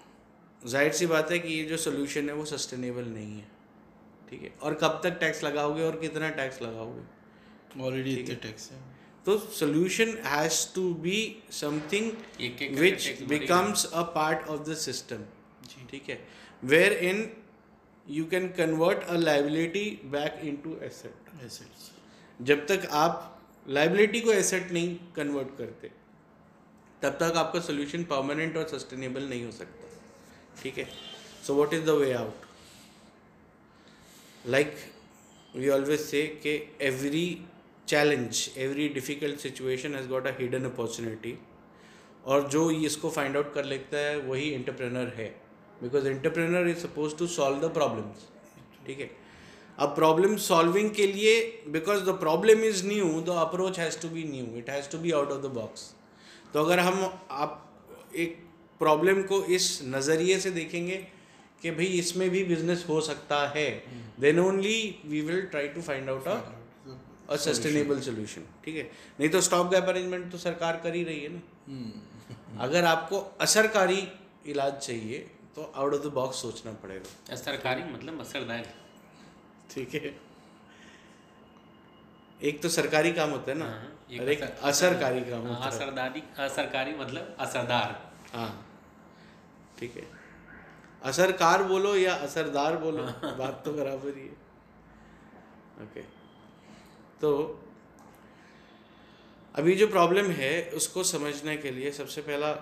ज़ाहिर 0.63 0.93
सी 0.93 1.07
बात 1.07 1.31
है 1.33 1.39
कि 1.39 1.53
ये 1.55 1.65
जो 1.65 1.77
सोल्यूशन 1.79 2.29
है 2.29 2.35
वो 2.35 2.45
सस्टेनेबल 2.47 3.05
नहीं 3.07 3.37
है। 3.37 3.47
ठीक 4.31 4.43
है? 4.43 4.53
और 4.63 4.75
कब 4.83 5.01
तक 5.05 5.19
टैक्स 5.21 5.45
लगाओगे 5.45 5.83
और 5.83 5.99
कितना 6.01 6.29
टैक्स 6.33 6.63
लगाओगे? 6.63 7.03
ऑलरेडी 7.81 8.15
इतने 8.15 8.35
टैक्स 8.43 8.71
है। 8.73 8.79
तो 9.27 9.39
solution 9.39 10.17
has 10.25 10.67
to 10.75 10.93
be 11.03 11.19
something 11.53 12.11
which 12.79 13.23
becomes 13.29 13.85
a 13.87 14.03
part 14.15 14.49
of 14.49 14.69
the 14.69 14.75
system 14.79 15.25
ठीक 15.91 16.09
है? 16.09 16.19
Wherein 17.05 17.23
you 18.07 18.25
can 18.27 18.49
convert 18.57 19.03
a 19.03 19.17
liability 19.17 19.85
back 20.13 20.41
into 20.45 20.77
asset 20.85 21.45
assets 21.45 21.91
जब 22.41 22.67
तक 22.67 22.87
आप 22.93 23.31
लाइबिलिटी 23.69 24.21
को 24.21 24.33
एसेट 24.33 24.73
नहीं 24.73 24.97
कन्वर्ट 25.17 25.57
करते 25.59 25.91
तब 27.03 27.17
तक 27.21 27.37
आपका 27.37 27.61
सोल्यूशन 27.61 28.05
परमानेंट 28.11 28.57
और 28.57 28.67
सस्टेनेबल 28.69 29.23
नहीं 29.29 29.45
हो 29.45 29.51
सकता। 29.53 29.89
ठीक 30.63 30.79
है? 30.79 30.89
So 31.47 31.55
what 31.55 31.75
is 31.75 31.85
the 31.85 31.91
way 32.01 32.13
out 32.13 32.47
like 34.45 34.77
we 35.55 35.69
always 35.69 36.01
say 36.01 36.23
कि 36.43 36.55
every 36.83 37.27
challenge 37.89 38.49
every 38.59 38.89
difficult 38.89 39.39
situation 39.41 39.95
has 39.95 40.09
got 40.09 40.27
a 40.27 40.31
hidden 40.39 40.65
opportunity 40.65 41.39
और 42.25 42.49
जो 42.49 42.71
इसको 42.71 43.11
फाइंड 43.11 43.37
आउट 43.37 43.53
कर 43.55 43.65
लेता 43.65 43.99
है 43.99 44.17
वही 44.19 44.51
एंटरप्रेनर 44.51 45.13
है। 45.17 45.29
Because 45.83 46.09
entrepreneur 46.09 46.69
is 46.69 46.79
suppose 46.79 47.17
to 47.17 47.27
solve 47.27 47.61
the 47.61 47.73
problems 47.75 48.29
ठीक 48.87 49.01
है? 49.01 49.11
अब 49.79 49.95
प्रॉब्लम 49.95 50.37
सॉल्विंग 50.43 50.91
के 50.95 51.07
लिए 51.07 51.41
because 51.71 52.03
the 52.05 52.19
problem 52.21 52.65
is 52.65 52.87
new 52.87 53.21
the 53.27 53.37
approach 53.39 53.79
has 53.79 54.01
to 54.03 54.09
be 54.09 54.25
new 54.29 54.57
it 54.59 54.71
has 54.71 54.91
to 54.91 54.99
be 54.99 55.11
out 55.13 55.31
of 55.33 55.43
the 55.43 55.51
box 55.55 55.93
तो 56.55 56.65
अगर 56.65 56.79
हम 56.81 57.05
आप 57.43 57.61
एक 58.17 58.39
प्रॉब्लम 58.81 59.23
को 59.23 59.43
इस 59.57 59.67
नज़रिए 59.85 60.39
से 60.41 60.51
देखेंगे 60.51 60.97
कि 61.63 61.71
भाई 61.71 61.87
इसमें 61.99 62.29
भी 62.31 62.45
बिज़नेस 62.45 62.85
हो 62.89 63.01
सकता 63.01 63.47
है 63.49 63.69
then 64.21 64.39
only 64.41 64.79
we 65.07 65.21
will 65.21 65.43
try 65.53 65.69
to 65.69 65.83
find 65.83 66.11
out 66.11 66.29
a 66.29 66.41
a 67.31 67.37
sustainable 67.43 68.01
solution 68.01 68.43
ठीक 68.65 68.77
है? 68.77 68.83
नहीं 69.21 69.29
तो 69.29 69.41
स्टॉप 69.41 69.71
गैप 69.71 69.89
अरेंजमेंट 69.89 70.31
तो 70.33 70.39
सरकार 70.39 70.81
कर 70.85 70.95
ही 70.95 71.05
रही 71.05 71.21
है 71.21 71.29
ना। 71.33 72.63
अगर 72.65 72.85
आपको 72.85 73.19
असरकारी 73.41 74.03
इलाज 74.47 74.79
चाहिए 74.79 75.27
तो 75.57 75.73
आउट 75.77 75.95
ऑफ़ 75.95 76.03
द 76.03 76.07
बॉक्स 76.13 76.41
सोचना 76.43 76.73
पड़ेगा। 76.73 77.37
सरकारी 77.37 77.83
मतलब 77.85 78.21
असरदार। 78.21 78.67
ठीक 79.71 79.95
है। 79.95 80.15
एक 82.41 82.63
तो 82.63 82.69
सरकारी 82.69 83.13
काम 83.13 83.31
होता 83.31 83.51
है 83.51 83.57
ना 83.59 83.65
हाँ, 83.65 84.19
और 84.21 84.29
एक 84.29 84.43
असरकारी 84.43 85.21
काम 85.21 85.43
हाँ, 85.43 85.55
होता 85.55 85.65
है। 85.65 85.71
असरदारी 85.71 86.23
असरकारी 86.39 86.93
मतलब 86.93 87.37
असरदार। 87.41 88.01
हाँ। 88.33 88.51
ठीक 89.79 89.97
है। 89.97 90.07
असरकार 91.03 91.63
बोलो 91.63 91.95
या 91.97 92.15
असरदार 92.15 92.77
बोलो 92.77 93.03
बात 93.39 93.63
तो 93.65 93.73
बराबर 93.73 94.17
ही 94.17 94.27
है। 94.27 94.43
ओके। 95.85 96.03
तो 97.21 97.31
अभी 99.55 99.75
जो 99.75 99.87
प्रॉब्लम 99.87 100.31
है 100.31 100.53
उसको 100.75 101.03
समझने 101.05 101.57
के 101.57 101.71
लिए 101.71 101.91
सबसे 101.93 102.21
पहला 102.21 102.53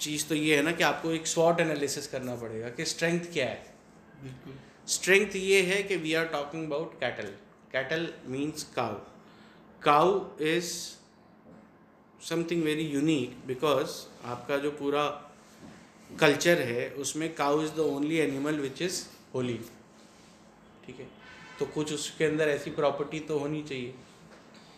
चीज़ 0.00 0.26
तो 0.28 0.34
ये 0.34 0.56
है 0.56 0.62
ना 0.62 0.72
कि 0.72 0.82
आपको 0.84 1.10
एक 1.12 1.26
स्वॉट 1.26 1.60
एनालिसिस 1.60 2.06
करना 2.06 2.34
पड़ेगा 2.36 2.68
कि 2.70 2.84
स्ट्रेंथ 2.84 3.32
क्या 3.32 3.46
है। 3.46 3.74
बिल्कुल। 4.22 4.54
स्ट्रेंथ 4.88 5.36
ये 5.36 5.60
है 5.62 5.82
कि 5.82 5.96
we 5.96 6.14
are 6.14 6.24
talking 6.28 6.66
about 6.66 6.98
cattle 7.00 7.32
cattle 7.72 8.08
means 8.26 8.62
cow 8.76 8.94
cow 9.82 10.20
is 10.46 10.72
something 12.20 12.62
very 12.64 12.86
unique 12.88 13.36
because 13.46 13.90
आपका 14.26 14.56
जो 14.58 14.70
पूरा 14.78 15.04
कल्चर 16.10 16.60
है 16.62 16.88
उसमें 17.00 17.32
cow 17.34 17.62
is 17.62 17.70
the 17.72 17.78
only 17.80 18.16
animal 18.18 18.58
which 18.60 18.82
is 18.82 19.02
holy 19.34 19.58
ठीक 20.86 21.00
है? 21.00 21.06
तो 21.58 21.66
कुछ 21.66 21.92
उसके 21.92 22.24
अंदर 22.24 22.48
ऐसी 22.48 22.70
प्रॉपर्टी 22.70 23.20
तो 23.20 23.38
होनी 23.38 23.62
चाहिए। 23.62 23.94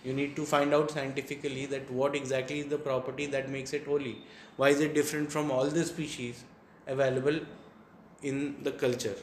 You 0.05 0.13
need 0.13 0.35
to 0.37 0.45
find 0.45 0.75
out 0.75 0.91
scientifically 0.91 1.67
that 1.67 1.91
what 1.91 2.15
exactly 2.15 2.61
is 2.61 2.67
the 2.67 2.79
property 2.79 3.27
that 3.27 3.49
makes 3.49 3.73
it 3.73 3.85
holy 3.87 4.17
why 4.57 4.69
is 4.69 4.81
it 4.81 4.95
different 4.95 5.31
from 5.31 5.51
all 5.51 5.71
the 5.79 5.85
species 5.85 6.43
available 6.87 7.39
in 8.23 8.43
the 8.65 8.73
culture 8.85 9.17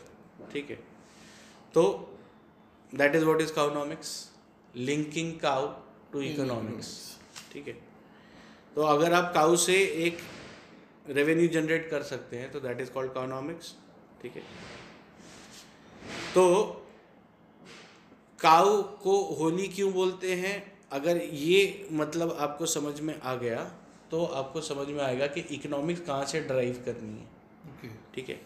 ठीक 0.53 0.69
है 0.69 0.77
तो 1.73 1.83
that 2.93 3.15
is 3.15 3.25
what 3.25 3.41
is 3.45 3.51
cownomics 3.51 4.15
linking 4.87 5.37
cow 5.45 5.61
to 6.13 6.23
economics 6.31 6.89
ठीक 7.53 7.67
है 7.67 7.73
तो 8.75 8.81
अगर 8.95 9.13
आप 9.13 9.31
cow 9.33 9.55
से 9.65 9.75
एक 10.07 10.19
रेवेन्यू 11.17 11.47
जनरेट 11.53 11.89
कर 11.91 12.03
सकते 12.03 12.37
हैं 12.37 12.51
तो 12.51 12.59
दैट 12.59 12.81
इज़ 12.81 12.91
कॉल्ड 12.91 13.13
काउनॉमिक्स 13.13 13.73
ठीक 14.21 14.35
है 14.35 14.43
तो 16.33 16.45
काउ 18.41 18.81
को 19.03 19.17
होली 19.35 19.67
क्यों 19.67 19.91
बोलते 19.93 20.33
हैं? 20.35 20.55
अगर 20.91 21.17
ये 21.17 21.87
मतलब 21.91 22.35
आपको 22.39 22.65
समझ 22.67 22.99
में 22.99 23.15
आ 23.15 23.35
गया 23.37 23.63
तो 24.11 24.23
आपको 24.25 24.61
समझ 24.63 24.87
में 24.87 25.01
आएगा 25.03 25.27
कि 25.27 25.41
इकोनॉमिक्स 25.51 26.01
कहाँ 26.01 26.25
से 26.25 26.39
ड्राइव 26.41 26.81
करनी 26.85 27.13
है। 27.13 27.91
ठीक 28.15 28.29
है? 28.29 28.39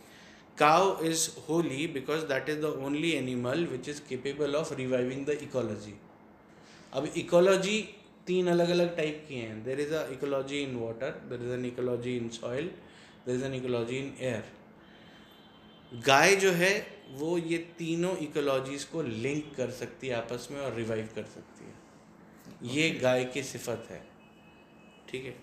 Cow 0.57 1.03
is 1.05 1.29
holy 1.49 1.87
because 1.89 2.23
that 2.27 2.49
is 2.49 2.59
the 2.61 2.65
only 2.85 3.11
animal 3.11 3.65
which 3.65 3.89
is 3.89 4.01
capable 4.09 4.55
of 4.55 4.73
reviving 4.75 5.25
the 5.25 5.37
ecology 5.43 5.93
अब 6.93 7.11
इकोलॉजी 7.17 7.79
तीन 8.27 8.47
अलग 8.47 8.69
अलग 8.69 8.95
टाइप 8.97 9.25
की 9.29 9.35
हैं। 9.35 9.63
There 9.63 9.79
is 9.79 9.93
a 9.93 10.07
ecology 10.11 10.59
in 10.63 10.75
water 10.79 11.11
there 11.29 11.43
is 11.43 11.53
an 11.53 11.65
ecology 11.65 12.17
in 12.17 12.29
soil 12.31 12.65
there 13.25 13.35
is 13.35 13.43
an 13.45 13.53
ecology 13.53 13.97
in 13.97 14.13
air 14.21 14.43
गाय 16.05 16.35
जो 16.35 16.51
है 16.51 16.73
वो 17.11 17.37
ये 17.37 17.57
तीनों 17.77 18.15
इकोलॉजीज 18.17 18.83
को 18.83 19.01
लिंक 19.01 19.53
कर 19.57 19.71
सकती 19.71 20.07
है 20.07 20.15
आपस 20.15 20.47
में 20.51 20.59
और 20.59 20.73
रिवाइव 20.75 21.09
कर 21.15 21.23
सकती 21.25 21.65
है। 21.65 22.73
ये 22.73 22.89
गाय 22.91 23.23
की 23.25 23.43
सिफत 23.43 23.87
है। 23.89 24.01
ठीक 25.09 25.25
है? 25.25 25.35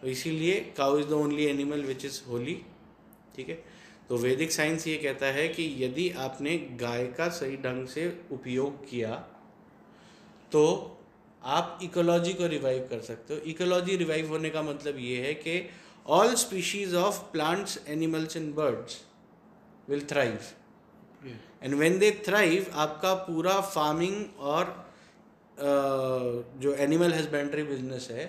तो 0.00 0.08
इसीलिए 0.08 0.60
cow 0.76 0.98
is 0.98 1.06
the 1.06 1.12
only 1.12 1.44
animal 1.44 1.82
which 1.82 2.04
is 2.04 2.20
holy 2.28 2.54
ठीक 3.36 3.48
है? 3.48 3.58
तो 4.08 4.16
वैदिक 4.16 4.52
साइंस 4.52 4.86
ये 4.86 4.96
कहता 4.96 5.26
है 5.26 5.48
कि 5.48 5.64
यदि 5.84 6.08
आपने 6.18 6.56
गाय 6.80 7.06
का 7.06 7.28
सही 7.30 7.56
ढंग 7.56 7.86
से 7.86 8.06
उपयोग 8.32 8.88
किया 8.90 9.14
तो 10.52 10.64
आप 11.42 11.78
इकोलॉजी 11.82 12.32
को 12.34 12.46
रिवाइव 12.46 12.86
कर 12.90 13.00
सकते 13.00 13.34
हो। 13.34 13.40
इकोलॉजी 13.40 13.96
रिवाइव 13.96 14.28
होने 14.28 14.50
का 14.50 14.62
मतलब 14.62 14.98
ये 14.98 15.20
है 15.26 15.34
कि 15.34 15.60
all 16.06 16.34
species 16.34 16.94
of 16.94 17.18
plants 17.32 17.78
animals 17.88 18.36
and 18.36 18.54
birds 18.54 19.02
will 19.88 20.06
thrive 20.10 20.38
and 21.62 21.74
when 21.74 21.98
they 21.98 22.10
thrive 22.26 22.66
आपका 22.74 23.14
पूरा 23.14 23.60
फ़ार्मिंग 23.60 24.40
और 24.40 24.64
uh, 24.64 26.60
जो 26.62 26.74
एनिमल 26.78 27.14
हस्बेंड्री 27.14 27.62
बिज़नेस 27.62 28.08
है 28.10 28.26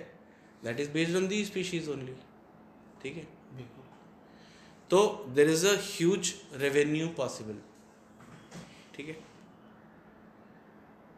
that 0.64 0.80
is 0.80 0.90
based 0.90 1.16
on 1.16 1.28
the 1.28 1.44
species 1.44 1.88
only 1.88 2.14
ठीक 3.02 3.16
है? 3.16 3.26
तो 4.90 5.00
there 5.34 5.50
is 5.50 5.66
a 5.66 5.74
huge 5.82 6.32
revenue 6.54 7.08
possible 7.16 7.58
ठीक 8.96 9.08
है? 9.08 9.16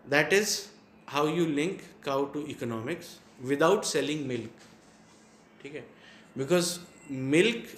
That 0.05 0.33
is 0.33 0.59
how 1.09 1.29
you 1.29 1.47
link 1.47 1.81
cow 2.05 2.25
to 2.33 2.45
economics 2.47 3.19
without 3.43 3.85
selling 3.85 4.27
milk 4.27 4.69
ठीक 5.63 5.75
है? 5.75 5.85
Because 6.39 6.79
milk 7.11 7.77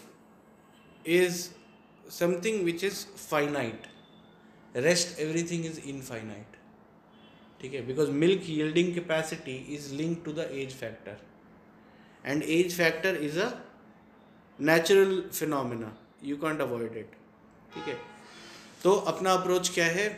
is 1.07 1.49
something 2.13 2.65
which 2.65 2.85
is 2.85 3.07
finite 3.19 3.87
rest 4.75 5.19
everything 5.21 5.67
is 5.67 5.81
infinite 5.89 6.57
ठीक 7.61 7.75
है? 7.75 7.87
Because 7.87 8.11
milk 8.13 8.43
yielding 8.49 8.95
capacity 8.95 9.57
is 9.75 9.93
link 9.95 10.23
to 10.25 10.33
the 10.33 10.49
age 10.53 10.75
factor 10.77 11.17
and 12.25 12.43
age 12.43 12.77
factor 12.77 13.17
is 13.25 13.39
a 13.41 13.51
natural 14.59 15.21
phenomena 15.33 15.97
you 16.25 16.37
can't 16.37 16.61
avoid 16.61 16.97
it 16.97 17.17
ठीक 17.75 17.89
है? 17.89 17.97
तो 18.83 18.93
अपना 19.13 19.33
approach 19.33 19.69
क्या 19.75 19.87
है? 19.87 20.09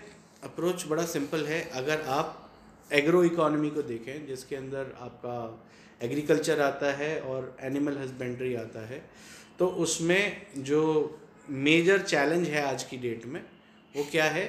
approach 0.44 0.86
बड़ा 0.88 1.04
simple 1.06 1.44
है। 1.46 1.60
अगर 1.75 2.00
आप 2.10 2.42
एग्रो 2.90 3.22
इकोनॉमी 3.25 3.70
को 3.70 3.82
देखें, 3.82 4.26
जिसके 4.26 4.56
अंदर 4.56 4.94
आपका 5.00 5.36
एग्रीकल्चर 6.00 6.60
आता 6.60 6.92
है 6.92 7.20
और 7.22 7.56
एनिमल 7.60 7.96
हस्बेंड्री 7.98 8.54
आता 8.54 8.86
है 8.86 8.98
तो 9.58 9.66
उसमें 9.84 10.46
जो 10.64 10.80
मेजर 11.50 12.02
चैलेंज 12.02 12.48
है 12.48 12.62
आज 12.64 12.82
की 12.84 12.96
डेट 12.98 13.25
में 13.26 13.40
वो 13.97 14.05
क्या 14.11 14.25
है? 14.31 14.45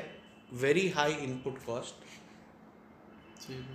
वेरी 0.54 0.88
हाई 0.89 1.13
इनपुट 1.24 1.58
कॉस्ट 1.66 2.06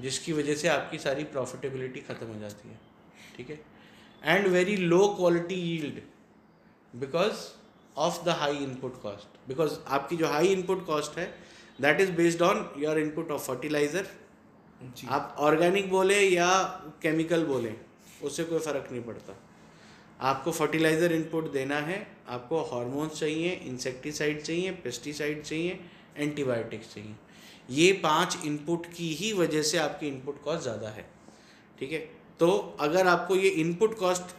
जिसकी 0.03 0.33
वजह 0.33 0.55
से 0.55 0.69
आपकी 0.69 0.99
सारी 0.99 1.25
प्रॉफिटेबिलिटी 1.27 2.01
ख़त्म 2.01 2.27
हो 2.27 2.39
जाती 2.41 2.69
है। 2.69 2.79
ठीक 3.37 3.51
है? 3.51 3.61
And 4.23 4.47
very 4.49 4.77
low 4.77 5.07
quality 5.17 5.55
yield 5.57 6.01
because 6.95 7.37
of 7.97 8.25
the 8.25 8.29
high 8.41 8.57
input 8.59 9.01
cost 9.03 9.49
because 9.49 9.79
आपकी 9.89 10.17
जो 10.17 10.27
हाई 10.29 10.49
इनपुट 10.49 10.85
कॉस्ट 10.87 11.19
है 11.19 11.27
that 11.81 12.01
is 12.01 12.11
based 12.13 12.43
on 12.43 12.69
your 12.79 12.99
input 12.99 13.31
of 13.31 13.47
fertiliser 13.47 14.07
आप 15.11 15.35
ऑर्गेनिक 15.41 15.91
बोले 15.91 16.21
या 16.21 16.51
केमिकल 17.03 17.45
बोले 17.47 17.75
उससे 18.23 18.45
कोई 18.45 18.59
फ़र्क 18.61 18.89
नहीं 18.91 19.03
पड़ता। 19.03 19.33
आपको 20.21 20.53
फर्टिलाइज़र 20.53 21.13
इनपुट 21.13 21.51
देना 21.53 21.79
है 21.81 22.07
आपको 22.29 22.61
हार्मोन्स 22.65 23.19
चाहिए 23.21 23.53
इंसेक्टिसाइड 23.67 24.43
चाहिए 24.43 24.71
पेस्टिसाइड 24.85 25.43
चाहिए 25.43 25.79
एंटीबायोटिक्स 26.17 26.95
चाहिए। 26.95 27.15
ये 27.71 27.93
पाँच 28.03 28.39
इनपुट 28.45 28.87
की 28.95 29.13
ही 29.15 29.33
वजह 29.33 29.63
से 29.63 29.79
आपकी 29.79 30.07
इनपुट 30.09 30.43
कॉस्ट 30.45 30.63
ज़्यादा 30.63 30.89
है 30.91 31.05
ठीक 31.79 31.93
है? 31.93 31.99
तो 32.41 32.77
अगर 32.81 33.07
आपको 33.07 33.37
ये 33.37 33.49
इनपुट 33.49 33.99
कॉस्ट 33.99 34.35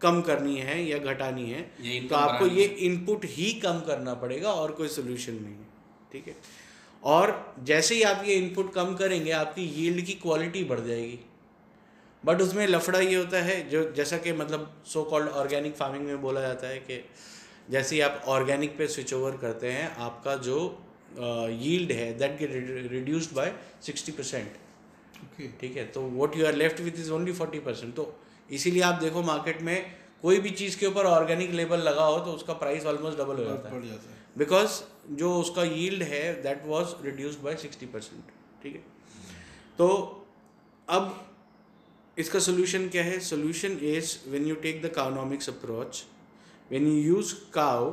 कम 0.00 0.20
करनी 0.22 0.56
है 0.58 0.82
या 0.84 0.98
घटानी 1.00 1.50
है 1.50 1.62
तो 2.08 2.14
आपको 2.16 2.46
ये 2.48 2.64
इनपुट 2.86 3.24
ही 3.26 3.52
कम 3.60 3.80
करना 3.86 4.14
पड़ेगा 4.14 4.52
और 4.52 4.72
कोई 4.72 4.88
सोल्यूशन 4.90 5.34
नहीं 5.34 5.54
है 5.54 5.66
ठीक 6.12 6.28
है? 6.28 6.36
और 7.02 7.54
जैसे 7.64 7.94
ही 7.94 8.02
आप 8.04 8.24
ये 8.26 8.34
इनपुट 8.36 8.72
कम 8.74 8.94
करेंगे 8.94 9.30
आपकी 9.32 9.62
यील्ड 9.76 10.04
की 10.06 10.12
क्वालिटी 10.22 10.64
बढ़ 10.64 10.80
जाएगी। 10.80 11.18
बट 12.24 12.40
उसमें 12.40 12.66
लफड़ा 12.66 12.98
ये 12.98 13.14
होता 13.14 13.42
है 13.42 13.68
जो 13.68 13.92
जैसा 13.92 14.18
कि 14.18 14.32
मतलब 14.32 14.82
सो 14.86 15.02
कॉल्ड 15.04 15.28
ऑर्गेनिक 15.28 15.76
फ़ार्मिंग 15.76 16.04
में 16.06 16.20
बोला 16.22 16.40
जाता 16.40 16.66
है 16.66 16.78
कि 16.78 17.04
जैसे 17.70 17.94
ही 17.94 18.00
आप 18.00 18.22
ऑर्गेनिक 18.26 18.76
पे 18.78 18.86
स्विच 18.88 19.14
ओवर 19.14 19.36
करते 19.36 19.72
हैं 19.72 19.96
आपका 19.96 20.36
जो 20.36 20.58
यील्ड 21.62 21.92
है 21.92 22.18
that 22.18 22.38
get 22.38 22.50
reduced 22.92 23.34
by 23.34 23.54
sixty 23.82 24.12
percent 24.12 24.52
okay 25.24 25.48
ठीक 25.60 25.76
है? 25.76 25.84
तो 25.84 26.02
what 26.02 26.36
you 26.36 26.46
are 26.46 26.54
left 26.54 26.80
with 26.80 26.92
is 26.92 27.10
only 27.12 27.32
forty 27.32 27.58
percent 27.58 27.94
तो 27.94 28.18
इसीलिए 28.50 28.82
आप 28.82 28.94
देखो 28.94 29.22
मार्केट 29.22 29.62
में 29.62 29.76
कोई 30.22 30.40
भी 30.40 30.50
चीज़ 30.50 30.78
के 30.78 30.86
ऊपर 30.86 31.06
ऑर्गेनिक 31.06 31.50
लेबल 31.50 31.78
लगा 31.78 32.04
हो 32.04 32.18
तो 32.18 32.32
उसका 32.32 32.52
प्राइस 32.52 32.86
ऑलमोस्ट 32.86 33.18
डबल 33.18 33.36
हो 33.36 33.44
जाता 33.44 33.74
है। 33.74 33.88
जाता 33.88 34.10
है। 34.10 34.16
बिकॉज़ 34.38 34.80
जो 35.10 35.34
उसका 35.36 35.64
यील्ड 35.64 36.02
है 36.02 36.42
that 36.42 36.62
was 36.66 36.94
reduced 37.04 37.40
by 37.40 37.56
sixty 37.56 37.86
percent 37.86 38.24
ठीक 38.62 38.74
है? 38.74 38.82
तो 39.78 39.88
अब 40.88 41.31
इसका 42.16 42.38
सोल्यूशन 42.40 42.88
क्या 42.88 43.04
है? 43.04 43.18
Solution 43.20 43.78
is 43.82 44.16
when 44.28 44.46
you 44.46 44.54
take 44.62 44.82
the 44.82 44.92
cownomics 44.94 45.48
approach 45.48 46.04
when 46.70 46.86
you 46.86 47.02
use 47.04 47.34
cow 47.54 47.92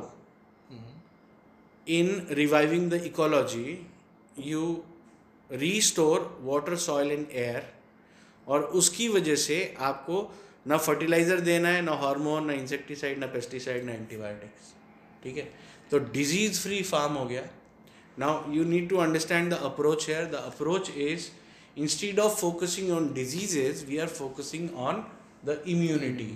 in 1.86 2.08
reviving 2.38 2.82
the 2.90 2.98
ecology, 3.06 3.70
you 4.48 4.64
restore 5.50 6.18
water, 6.48 6.76
soil 6.82 7.08
and 7.14 7.32
air 7.44 7.62
और 8.46 8.64
उसकी 8.80 9.08
वजह 9.08 9.36
से 9.36 9.56
आपको 9.88 10.20
ना 10.66 10.76
फर्टिलाइज़र 10.76 11.40
देना 11.40 11.68
है, 11.68 11.80
ना 11.82 11.92
हार्मोन 12.02 12.46
ना 12.46 12.52
इंसेक्टिसाइड 12.52 13.18
ना 13.18 13.26
पेस्टिसाइड 13.34 13.84
ना 13.84 13.92
एंटीबायोटिक्स 13.92 14.72
ठीक 15.24 15.36
है? 15.36 15.48
तो 15.90 15.98
डिज़ीज़ 15.98 16.60
फ्री 16.60 16.82
फार्म 16.82 17.14
हो 17.14 17.24
गया। 17.26 17.42
Now 18.18 18.52
you 18.52 18.64
need 18.64 18.88
to 18.90 18.96
understand 19.06 19.52
the 19.52 19.58
approach 19.70 20.08
here 20.08 20.24
the 20.24 20.44
approach 20.52 20.90
is 20.90 21.28
instead 21.86 22.18
of 22.20 22.40
focusing 22.40 22.90
on 22.92 23.12
diseases 23.14 23.84
we 23.88 23.98
are 23.98 24.08
focusing 24.20 24.76
on 24.88 25.04
the 25.46 25.62
immunity 25.74 26.32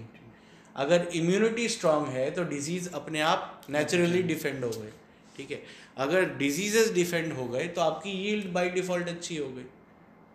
अगर 0.85 1.09
इम्यूनिटी 1.15 1.69
स्ट्रांग 1.69 2.07
है 2.19 2.31
तो 2.37 2.45
डिज़ीज़ 2.53 2.89
अपने 3.01 3.21
आप 3.31 3.67
नेचुरली 3.71 4.23
डिफेंड 4.35 4.65
हो 4.65 4.71
गए। 4.71 4.93
ठीक 5.37 5.51
है? 5.51 5.63
अगर 6.05 6.25
डिजीजेस 6.39 6.93
डिफेंड 6.93 7.33
हो 7.33 7.47
गए 7.49 7.67
तो 7.77 7.81
आपकी 7.81 8.11
यील्ड 8.11 8.53
बाय 8.53 8.69
डिफ़ॉल्ट 8.71 9.09
अच्छी 9.09 9.37
हो 9.37 9.49
गई। 9.49 9.65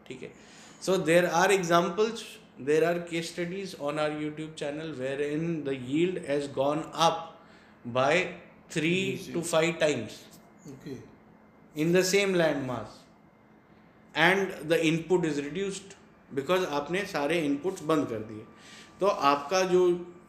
ठीक 0.07 0.23
है? 0.23 0.31
So 0.85 0.97
there 1.11 1.25
are 1.25 1.51
examples 1.51 2.23
there 2.67 2.83
are 2.85 2.99
case 3.09 3.27
studies 3.31 3.73
on 3.89 3.99
our 4.05 4.15
youtube 4.21 4.55
channel 4.61 4.89
wherein 5.01 5.43
the 5.67 5.75
yield 5.89 6.17
has 6.23 6.47
gone 6.55 6.81
up 7.05 7.19
by 7.97 8.15
3 8.71 8.89
to 9.35 9.43
5 9.51 9.77
times. 9.83 10.17
Okay. 10.71 10.95
In 11.83 11.93
the 11.97 12.01
same 12.09 12.35
land 12.41 12.65
mass 12.71 12.97
and 14.15 14.51
the 14.65 14.79
input 14.83 15.25
is 15.25 15.39
reduced 15.41 15.93
because 16.31 16.65
आपने 16.65 17.05
सारे 17.07 17.39
inputs 17.45 17.83
बंद 17.83 18.07
कर 18.07 18.19
दिए। 18.21 18.45
तो 18.99 19.07
आपका 19.07 19.61
जो 19.65 19.83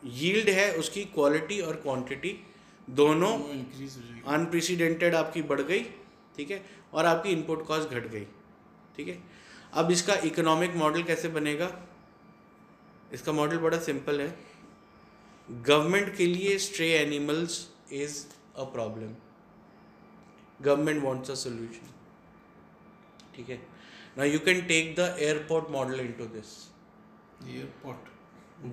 yield 0.05 0.49
है 0.51 0.73
उसकी 0.75 1.05
क्वालिटी 1.15 1.61
और 1.61 1.77
क्वांटिटी 1.77 2.39
दोनों 2.89 3.33
अनप्रेसिडेंटेड 4.35 5.15
आपकी 5.15 5.43
बढ़ 5.43 5.61
गई 5.63 5.83
ठीक 6.37 6.51
है? 6.51 6.65
और 6.95 7.07
आपकी 7.07 7.31
इनपुट 7.31 7.67
कॉस्ट 7.67 7.89
घट 7.89 8.07
गई 8.07 8.25
ठीक 8.97 9.09
है? 9.09 9.19
अब 9.73 9.91
इसका 9.91 10.15
इकोनॉमिक 10.27 10.77
मॉडल 10.77 11.03
कैसे 11.03 11.29
बनेगा? 11.31 11.71
इसका 13.13 13.33
मॉडल 13.33 13.59
बड़ा 13.59 13.79
सिंपल 13.81 14.21
है। 14.21 14.35
गवर्नमेंट 15.49 16.17
के 16.17 16.27
लिए 16.27 16.59
stray 16.59 16.89
animals 16.95 17.67
is 17.93 18.25
a 18.57 18.65
problem 18.73 19.15
government 20.61 21.03
wants 21.05 21.31
a 21.31 21.35
solution 21.35 21.95
ठीक 23.37 23.49
है? 23.51 23.61
ना 24.19 24.25
you 24.25 24.39
can 24.47 24.61
take 24.67 24.95
the 24.99 25.15
airport 25.21 25.71
model 25.71 26.01
into 26.01 26.27
this 26.37 26.53
airport 27.57 28.09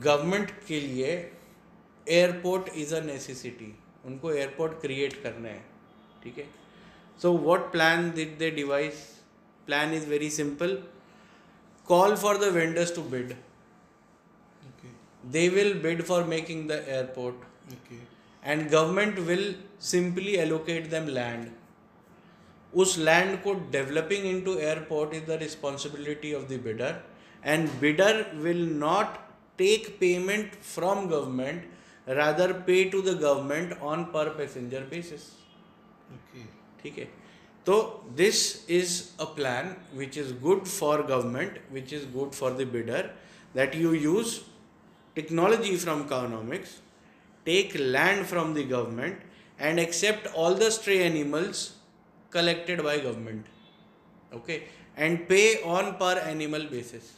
government 0.04 0.52
के 0.68 0.80
लिए 0.80 1.10
एयरपोर्ट 2.08 2.70
इज़ 2.84 2.94
अ 2.96 3.00
नेसेसिटी 3.06 3.74
उनको 4.06 4.32
एयरपोर्ट 4.34 4.80
क्रिएट 4.82 5.22
करना 5.24 5.50
है 5.50 5.66
ठीक 6.24 6.38
है? 6.38 6.46
So 7.22 7.38
what 7.38 7.72
plan 7.72 8.12
did 8.16 8.38
they 8.38 8.50
devise 8.62 9.04
plan 9.68 9.94
is 9.94 10.08
very 10.10 10.30
simple 10.40 10.76
call 11.88 12.16
for 12.24 12.38
the 12.38 12.54
vendors 12.54 12.96
to 12.96 13.02
bid 13.16 13.36
okay. 14.70 14.90
They 15.34 15.50
will 15.50 15.74
bid 15.84 16.06
for 16.06 16.24
making 16.26 16.68
the 16.68 16.76
airport. 16.98 17.36
Okay. 17.76 18.00
And 18.44 18.70
government 18.72 19.18
will 19.30 19.46
simply 19.80 20.40
allocate 20.40 20.90
them 20.90 21.08
land. 21.08 21.52
उस 22.74 22.98
land 23.00 23.42
को 23.44 23.54
developing 23.72 24.26
into 24.26 24.56
airport 24.60 25.14
is 25.14 25.24
the 25.26 25.38
responsibility 25.42 26.34
of 26.34 26.44
the 26.46 26.60
bidder 26.64 27.02
and 27.44 27.70
bidder 27.80 28.26
will 28.36 28.66
not 28.76 29.18
take 29.58 29.88
payment 30.00 30.56
from 30.64 31.08
government 31.08 32.10
rather 32.18 32.52
pay 32.68 32.84
to 32.90 33.02
the 33.02 33.18
government 33.22 33.80
on 33.84 34.04
per 34.14 34.30
passenger 34.38 34.82
basis 34.90 35.22
okay. 36.10 36.46
ठीक 36.84 36.98
है? 36.98 37.08
तो 37.68 37.80
this 38.18 38.70
is 38.72 39.02
a 39.22 39.26
plan 39.36 39.76
which 39.96 40.18
is 40.18 40.34
good 40.42 40.66
for 40.66 41.02
government 41.06 41.62
which 41.72 41.94
is 41.94 42.06
good 42.12 42.32
for 42.32 42.54
the 42.54 42.68
bidder 42.74 43.10
that 43.56 43.76
you 43.76 43.94
use 43.94 44.38
technology 45.18 45.76
from 45.78 46.04
economics 46.04 46.76
take 47.46 47.76
land 47.76 48.26
from 48.26 48.54
the 48.54 48.68
government 48.70 49.20
and 49.60 49.80
accept 49.80 50.28
all 50.36 50.56
the 50.56 50.70
stray 50.70 50.98
animals 51.04 51.60
collected 52.32 52.84
by 52.84 52.98
government. 53.00 53.46
Okay? 54.32 54.64
And 54.98 55.28
pay 55.28 55.62
on 55.64 55.96
per 55.96 56.16
animal 56.34 56.68
basis. 56.72 57.14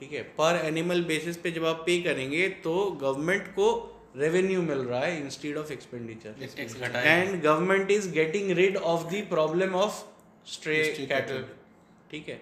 ठीक 0.00 0.12
है? 0.12 0.22
पर 0.38 0.60
animal 0.64 1.02
basis 1.04 1.36
पे 1.42 1.50
जब 1.50 1.64
आप 1.66 1.82
पे 1.84 2.00
करेंगे 2.02 2.48
तो 2.64 2.72
government 3.02 3.46
को 3.54 3.68
रेवेन्यू 4.16 4.62
मिल 4.62 4.78
रहा 4.78 5.00
है 5.00 5.20
instead 5.20 5.56
of 5.56 5.72
expenditure 5.72 6.98
and 6.98 7.40
government 7.42 7.90
is 7.90 8.08
getting 8.12 8.50
rid 8.58 8.76
of 8.90 9.06
the 9.12 9.22
problem 9.30 9.74
of 9.74 10.02
stray 10.52 10.82
cattle 10.98 11.44
ठीक 12.10 12.28
है? 12.28 12.40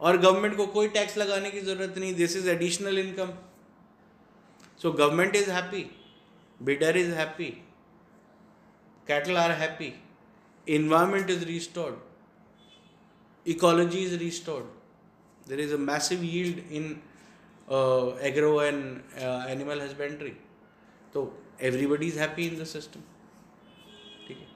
और 0.00 0.16
गवर्नमेंट 0.18 0.56
को 0.56 0.66
कोई 0.74 0.88
टैक्स 0.96 1.16
लगाने 1.18 1.50
की 1.50 1.60
ज़रूरत 1.60 1.98
नहीं. 1.98 2.14
This 2.14 2.36
is 2.36 2.48
additional 2.50 2.98
income 2.98 3.32
so 4.82 4.92
government 4.92 5.36
is 5.36 5.50
happy 5.50 5.84
bidder 6.60 6.96
is 6.96 7.14
happy 7.14 7.50
cattle 9.08 9.36
are 9.36 9.50
happy 9.60 9.92
environment 10.66 11.30
is 11.30 11.44
restored 11.44 11.94
ecology 13.46 13.98
is 13.98 14.16
restored 14.18 14.64
there 15.48 15.60
is 15.60 15.74
of 15.74 16.24
yield 16.24 16.72
in 16.72 17.00
agro 18.28 18.62
and 18.62 19.02
animal 19.22 19.80
husbandry 19.80 20.32
तो 21.14 21.42
everybody 21.62 22.08
is 22.08 22.18
happy 22.18 22.46
in 22.46 22.62
the 22.62 22.64
system 22.66 23.00
ठीक 24.26 24.38
है? 24.38 24.46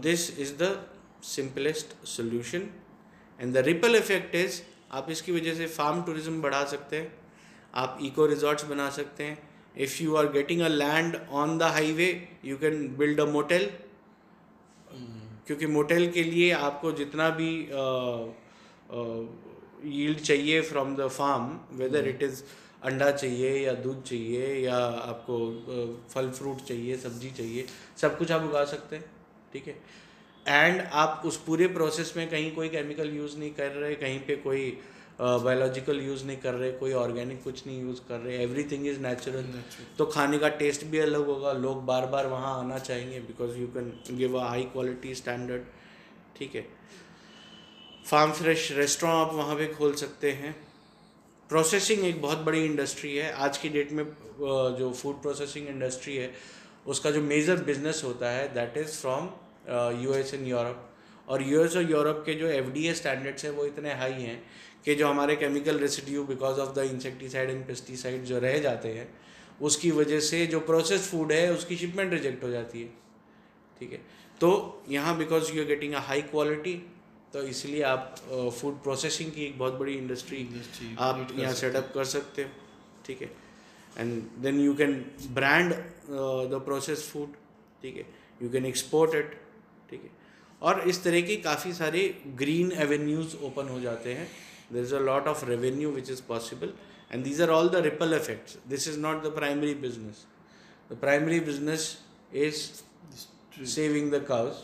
This 0.00 0.38
is 0.38 0.54
the 0.62 0.86
simplest 1.26 2.06
solution 2.06 2.68
and 3.38 3.54
the 3.54 3.56
ripple 3.66 3.96
effect 3.96 4.34
is 4.34 4.60
आप 4.92 5.10
इसकी 5.10 5.32
वजह 5.32 5.54
से 5.54 5.66
farm 5.68 6.02
tourism 6.02 6.42
बढ़ा 6.42 6.64
सकते 6.64 6.96
हैं 6.96 7.12
आप 7.74 7.98
इको 8.02 8.26
रिजॉर्ट्स 8.26 8.64
बना 8.64 8.90
सकते 8.90 9.24
हैं 9.24 9.47
if 9.78 10.02
you 10.02 10.14
are 10.16 10.30
getting 10.32 10.60
a 10.60 10.68
land 10.68 11.16
on 11.32 11.58
the 11.58 11.62
highway 11.74 12.10
you 12.44 12.56
can 12.58 12.86
build 12.98 13.20
a 13.20 13.24
motel 13.32 13.70
क्योंकि 15.46 15.66
मोटेल 15.68 16.10
के 16.12 16.22
लिए 16.22 16.50
आपको 16.52 16.92
जितना 16.92 17.28
भी 17.38 17.50
यील्ड 19.90 20.18
चाहिए 20.20 20.60
from 20.62 20.94
the 20.96 21.08
farm 21.10 21.58
whether 21.78 22.08
it 22.08 22.22
is 22.22 22.42
अंडा 22.84 23.10
चाहिए 23.12 23.52
या 23.58 23.72
दूध 23.84 24.02
चाहिए 24.02 24.54
या 24.56 24.76
आपको 24.76 25.36
फल 26.10 26.28
फ्रूट 26.30 26.60
चाहिए, 26.64 26.96
सब्ज़ी 26.96 27.30
चाहिए, 27.30 27.64
सब 27.96 28.18
कुछ 28.18 28.32
आप 28.32 28.42
उगा 28.44 28.64
सकते 28.64 28.96
हैं, 28.96 29.04
ठीक 29.52 29.66
है? 29.66 29.74
एंड 30.46 30.80
आप 30.80 31.22
उस 31.26 31.36
पूरे 31.46 31.66
प्रोसेस 31.68 32.12
में 32.16 32.28
कहीं 32.30 32.54
कोई 32.54 32.68
केमिकल 32.68 33.16
यूज़ 33.16 33.36
नहीं 33.38 33.50
कर 33.54 33.70
रहे, 33.70 33.94
कहीं 33.94 34.20
पे 34.20 34.36
कोई 34.36 34.78
बायोलॉजिकल 35.20 36.00
यूज़ 36.00 36.24
नहीं 36.24 36.36
कर 36.38 36.54
रहे 36.54 36.70
कोई 36.72 36.92
ऑर्गेनिक 36.94 37.42
कुछ 37.44 37.66
नहीं 37.66 37.80
यूज़ 37.82 38.00
कर 38.08 38.18
रहे 38.20 38.36
एवरीथिंग 38.42 38.86
इज़ 38.86 39.00
नेचुरल 39.00 39.46
तो 39.98 40.06
खाने 40.06 40.38
का 40.38 40.48
टेस्ट 40.60 40.84
भी 40.86 40.98
अलग 40.98 41.26
होगा 41.26 41.52
लोग 41.54 41.84
बार 41.86 42.06
बार 42.06 42.26
वहाँ 42.26 42.58
आना 42.58 42.78
चाहेंगे 42.78 43.20
because 43.20 43.56
you 43.58 43.66
can 43.76 43.92
give 44.10 44.38
a 44.38 44.44
high 44.48 44.62
quality 44.72 45.14
standard 45.14 45.62
ठीक 46.38 46.54
है? 46.54 46.64
फार्म 48.06 48.32
फ्रेश 48.32 48.70
रेस्टोरेंट 48.72 49.16
आप 49.18 49.34
वहाँ 49.34 49.56
पे 49.56 49.66
खोल 49.74 49.94
सकते 49.94 50.30
हैं। 50.32 50.54
प्रोसेसिंग 51.50 52.04
एक 52.04 52.20
बहुत 52.22 52.38
बड़ी 52.46 52.64
इंडस्ट्री 52.64 53.16
है। 53.16 53.32
आज 53.34 53.58
की 53.58 53.68
डेट 53.68 53.92
में 53.92 54.04
जो 54.78 54.92
फ़ूड 54.92 55.20
प्रोसेसिंग 55.22 55.68
इंडस्ट्री 55.68 56.16
है 56.16 56.32
उसका 56.86 57.10
जो 57.10 57.22
मेजर 57.22 57.62
बिज़नेस 57.64 58.02
होता 58.04 58.30
है 58.30 58.52
that 58.54 58.76
is 58.76 59.00
from 59.00 59.28
U 60.02 60.14
S 60.14 60.34
and 60.34 60.46
Europe 60.48 60.84
और 61.28 61.42
यूएस 61.42 61.76
और 61.76 61.90
यूरोप 61.90 62.22
के 62.26 62.34
जो 62.34 62.46
एफ़ 62.48 62.68
डी 62.72 62.86
ए 62.88 62.92
स्टैंडर्ड्स 62.94 63.44
हैं 63.44 63.50
वो 63.52 63.64
इतने 63.64 63.94
हाई 63.94 64.12
हैं 64.12 64.42
कि 64.84 64.94
जो 64.94 65.08
हमारे 65.08 65.36
chemical 65.36 65.78
residue 65.78 66.24
because 66.24 66.60
of 66.60 66.74
the 66.74 66.84
insecticide 66.90 67.50
and 67.50 67.66
pesticide 67.66 68.24
जो 68.24 68.38
रह 68.40 68.58
जाते 68.60 68.92
हैं 68.92 69.08
उसकी 69.60 69.90
वजह 69.90 70.20
से 70.20 70.46
जो 70.46 70.60
प्रोसेस 70.66 71.10
फ़ूड 71.10 71.32
है 71.32 71.52
उसकी 71.52 71.76
शिपमेंट 71.76 72.12
रिजेक्ट 72.12 72.42
हो 72.44 72.50
जाती 72.50 72.82
है। 72.82 72.88
ठीक 73.80 73.92
है? 73.92 74.00
तो 74.40 74.82
यहाँ 74.88 75.16
because 75.18 75.52
you 75.52 75.62
are 75.62 75.66
getting 75.68 75.94
a 75.94 76.00
high 76.08 76.22
quality 76.30 76.74
तो 77.32 77.42
इसलिए 77.48 77.82
आप 77.84 78.14
फ़ूड 78.30 78.82
प्रोसेसिंग 78.82 79.32
की 79.32 79.44
एक 79.44 79.58
बहुत 79.58 79.74
बड़ी 79.78 79.94
इंडस्ट्री 79.94 80.46
आप 80.98 81.34
यहाँ 81.38 81.54
सेटअप 81.54 81.90
कर 81.94 82.04
सकते 82.12 82.42
हो। 82.42 82.48
ठीक 83.06 83.22
है? 83.22 83.30
And 83.96 84.22
then 84.42 84.60
you 84.60 84.74
can 84.74 84.94
brand 85.34 85.72
the 85.72 86.62
process 86.64 87.08
food 87.12 87.32
ठीक 87.82 87.96
है? 87.96 88.06
यू 88.42 88.50
कैन 88.50 88.66
एक्सपोर्ट 88.66 89.14
इट 89.14 89.34
ठीक 89.90 90.02
है? 90.02 90.10
और 90.62 90.88
इस 90.88 91.02
तरह 91.04 91.20
की 91.22 91.36
काफ़ी 91.42 91.72
सारे 91.72 92.02
ग्रीन 92.36 92.72
एवेन्यूज़ 92.84 93.36
ओपन 93.46 93.68
हो 93.68 93.80
जाते 93.80 94.14
हैं। 94.14 94.28
there 94.73 94.83
is 94.83 94.95
a 94.95 94.99
lot 95.01 95.27
of 95.27 95.43
revenue 95.49 95.91
which 95.91 96.09
is 96.09 96.21
possible 96.27 96.73
and 97.11 97.23
these 97.23 97.41
are 97.41 97.49
all 97.49 97.69
the 97.69 97.83
ripple 97.85 98.13
effects 98.13 98.57
this 98.69 98.87
is 98.87 98.99
not 98.99 99.23
the 99.23 99.33
primary 99.35 99.73
business 99.83 100.25
the 100.91 100.97
primary 101.01 101.39
business 101.41 101.85
is 102.45 102.55
saving 103.69 104.11
the 104.13 104.23
cows 104.27 104.63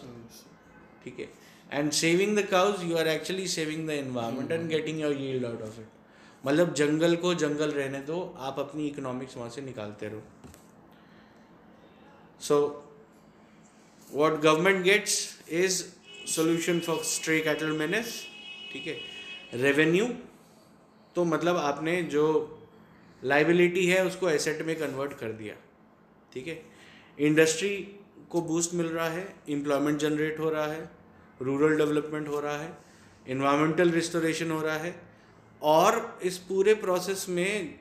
ठीक 1.03 1.19
है 1.19 1.29
and 1.71 1.91
saving 1.93 2.37
the 2.37 2.45
cows 2.51 2.83
you 2.83 2.97
are 2.97 3.07
actually 3.07 3.47
saving 3.49 3.87
the 3.87 3.91
environment 3.93 4.51
and 4.51 4.67
getting 4.69 4.99
your 5.01 5.13
yield 5.17 5.45
out 5.45 5.61
of 5.61 5.79
it 5.79 5.87
मतलब 6.43 6.73
जंगल 6.73 7.15
को 7.23 7.33
जंगल 7.35 7.71
रहने 7.71 7.99
दो 8.03 8.21
आप 8.49 8.59
अपनी 8.59 8.87
economics 8.87 9.37
वहाँ 9.37 9.49
से 9.49 9.61
निकालते 9.61 10.07
रहो 10.07 10.21
so 12.39 12.83
what 14.09 14.41
government 14.41 14.83
gets 14.83 15.37
is 15.47 15.95
solution 16.25 16.79
for 16.81 16.97
stray 17.05 17.41
cattle 17.41 17.75
menace 17.75 18.11
ठीक 18.71 18.87
है 18.87 18.95
रेवेन्यू 19.54 20.06
तो 21.16 21.24
मतलब 21.24 21.56
आपने 21.56 22.02
जो 22.02 22.24
लाइबिलिटी 23.22 23.86
है 23.86 24.04
उसको 24.06 24.28
एसेट 24.30 24.62
में 24.66 24.74
कन्वर्ट 24.78 25.12
कर 25.18 25.32
दिया। 25.32 25.54
ठीक 26.32 26.46
है? 26.48 26.62
इंडस्ट्री 27.18 27.76
को 28.30 28.40
बूस्ट 28.42 28.74
मिल 28.74 28.86
रहा 28.86 29.08
है 29.08 29.26
एम्प्लॉयमेंट 29.48 29.98
जनरेट 29.98 30.38
हो 30.38 30.50
रहा 30.50 30.66
है 30.66 30.90
रूरल 31.40 31.76
डेवलपमेंट 31.76 32.28
हो 32.28 32.40
रहा 32.40 32.56
है 32.56 32.76
इन्वायरमेंटल 33.26 33.90
रिस्टोरेशन 33.90 34.50
हो 34.50 34.60
रहा 34.62 34.76
है, 34.76 34.94
और 35.62 36.18
इस 36.22 36.38
पूरे 36.38 36.74
प्रोसेस 36.74 37.26
में 37.28 37.78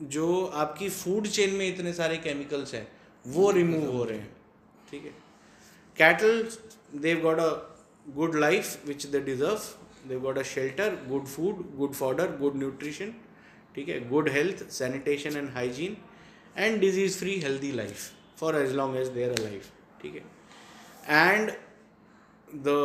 जो 0.00 0.44
आपकी 0.46 0.88
फ़ूड 0.88 1.26
चेन 1.26 1.54
में 1.54 1.66
इतने 1.68 1.92
सारे 1.92 2.16
केमिकल्स 2.16 2.74
हैं, 2.74 2.86
वो 3.26 3.50
रिमूव 3.50 3.90
हो 3.96 4.04
रहे 4.04 4.18
हैं। 4.18 4.36
ठीक 4.90 5.04
है? 5.04 5.12
Cattle 5.96 6.48
they've 6.94 7.22
got 7.26 7.40
a 7.40 7.50
good 8.14 8.36
life 8.36 8.86
which 8.86 9.06
they 9.06 9.20
deserve. 9.26 9.60
They've 10.08 10.22
got 10.22 10.38
a 10.38 10.44
shelter 10.44 10.88
good 11.08 11.28
food 11.28 11.64
good 11.80 11.96
fodder 12.02 12.28
good 12.42 12.60
nutrition 12.64 13.16
ठीक 13.74 13.88
है 13.88 13.98
good 14.10 14.28
health 14.34 14.60
sanitation 14.74 15.38
and 15.40 15.50
hygiene 15.56 15.96
and 16.64 16.80
disease 16.84 17.16
free 17.22 17.38
healthy 17.40 17.72
life 17.80 18.04
for 18.40 18.52
as 18.60 18.72
long 18.80 18.96
as 19.02 19.10
they 19.16 19.26
are 19.28 19.34
alive 19.34 19.68
ठीक 20.02 20.14
है 20.14 20.24
and 21.18 21.56
the 22.64 22.78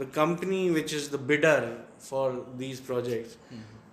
the 0.00 0.08
company 0.18 0.62
which 0.70 0.92
is 0.92 1.08
the 1.08 1.22
bidder 1.30 1.60
for 2.08 2.26
these 2.62 2.80
projects 2.90 3.36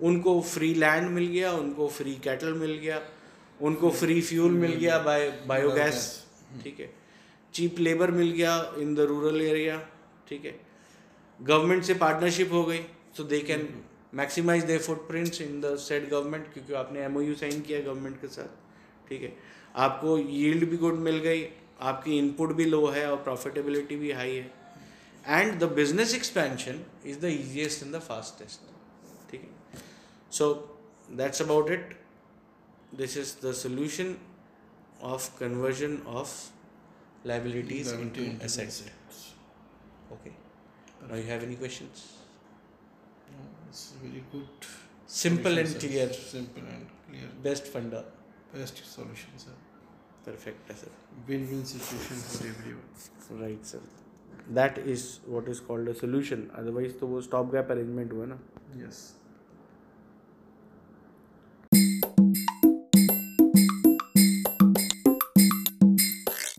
उनको 0.02 0.40
free 0.42 0.74
land 0.74 1.10
मिल 1.12 1.26
गया 1.28 1.52
उनको 1.54 1.88
free 1.96 2.14
cattle 2.24 2.54
मिल 2.60 2.74
गया 2.84 3.02
उनको 3.60 3.90
free 4.02 4.22
fuel 4.22 4.52
मिल 4.60 4.74
गया 4.74 4.98
bye 5.04 5.30
biogas 5.48 6.06
ठीक 6.64 6.80
है 6.80 6.90
चीप 7.54 7.80
लेबर 7.80 8.12
मिल 8.20 8.32
गया 8.32 8.54
इन 8.82 8.94
द 8.96 9.08
रूरल 9.10 9.42
एरिया 9.42 9.78
ठीक 10.30 10.46
है 10.46 10.54
गवर्नमेंट 11.42 11.84
से 11.84 11.94
पार्टनरशिप 11.94 12.52
हो 12.52 12.64
गई 12.66 12.80
so 13.18 13.24
they 13.24 13.40
can 13.50 13.68
maximise 14.16 14.64
their 14.66 14.78
footprints 14.78 15.42
in 15.42 15.60
the 15.62 15.76
state 15.80 16.10
government 16.10 16.52
क्योंकि 16.54 16.74
आपने 16.74 17.00
एमओयू 17.06 17.36
साइन 17.36 17.62
किया 17.62 17.80
गवर्नमेंट 17.82 18.22
के 18.22 18.28
साथ 18.28 19.10
ठीक 19.10 19.22
है? 19.22 19.34
आपको 19.76 20.18
यील्ड 20.18 20.70
भी 20.70 20.78
गुड 20.78 21.00
मिल 21.08 21.18
गई 21.28 21.48
आपकी 21.92 22.18
इनपुट 22.18 22.54
भी 22.56 22.66
लो 22.66 22.86
है 22.88 23.10
और 23.12 23.18
प्रॉफिटेबिलिटी 23.24 23.96
भी 23.96 24.12
हाई 24.12 24.36
है। 24.36 24.52
And 25.28 25.60
the 25.60 25.72
business 25.74 26.16
expansion 26.16 26.84
is 27.06 27.20
the 27.20 27.26
easiest 27.40 27.84
in 27.84 27.92
the 27.92 28.00
fastest 28.10 28.72
ठीक 29.32 29.42
है? 29.42 29.82
So 30.32 30.54
that's 31.18 31.42
about 31.42 31.72
it 31.72 31.98
this 32.96 33.18
is 33.18 33.36
the 33.46 33.54
solution 33.64 34.16
of 35.02 35.38
conversion 35.40 35.98
of 36.08 36.38
liabilities 37.26 37.92
into 37.94 38.26
assets. 38.42 38.76
okay 38.82 38.99
now 41.10 41.16
you 41.16 41.24
have 41.34 41.44
any 41.50 41.56
questions 41.56 42.06
No, 43.32 43.44
it's 43.70 43.84
very 44.04 44.24
good. 44.32 44.68
simple 45.08 45.58
and 45.64 45.68
sir. 45.68 45.80
clear. 45.88 46.08
Simple 46.14 46.64
and 46.76 46.88
clear. 47.10 47.30
best 47.50 47.66
funder 47.74 48.04
Best 48.54 48.78
solution, 48.94 49.32
sir. 49.38 49.56
perfect 50.26 50.72
sir 50.84 50.92
Win-win 51.28 51.66
situation 51.66 52.18
for 52.28 52.48
everyone. 52.48 53.42
right 53.44 53.66
sir 53.74 53.82
that 54.58 54.78
is 54.94 55.04
what 55.34 55.48
is 55.54 55.60
called 55.70 55.88
a 55.88 55.96
solution 56.04 56.50
otherwise 56.62 56.94
तो 57.02 57.08
वो 57.14 57.22
stop 57.30 57.52
gap 57.56 57.72
arrangement 57.76 58.14
हुआ 58.20 58.26
ना 58.34 58.40
Yes. 58.84 58.98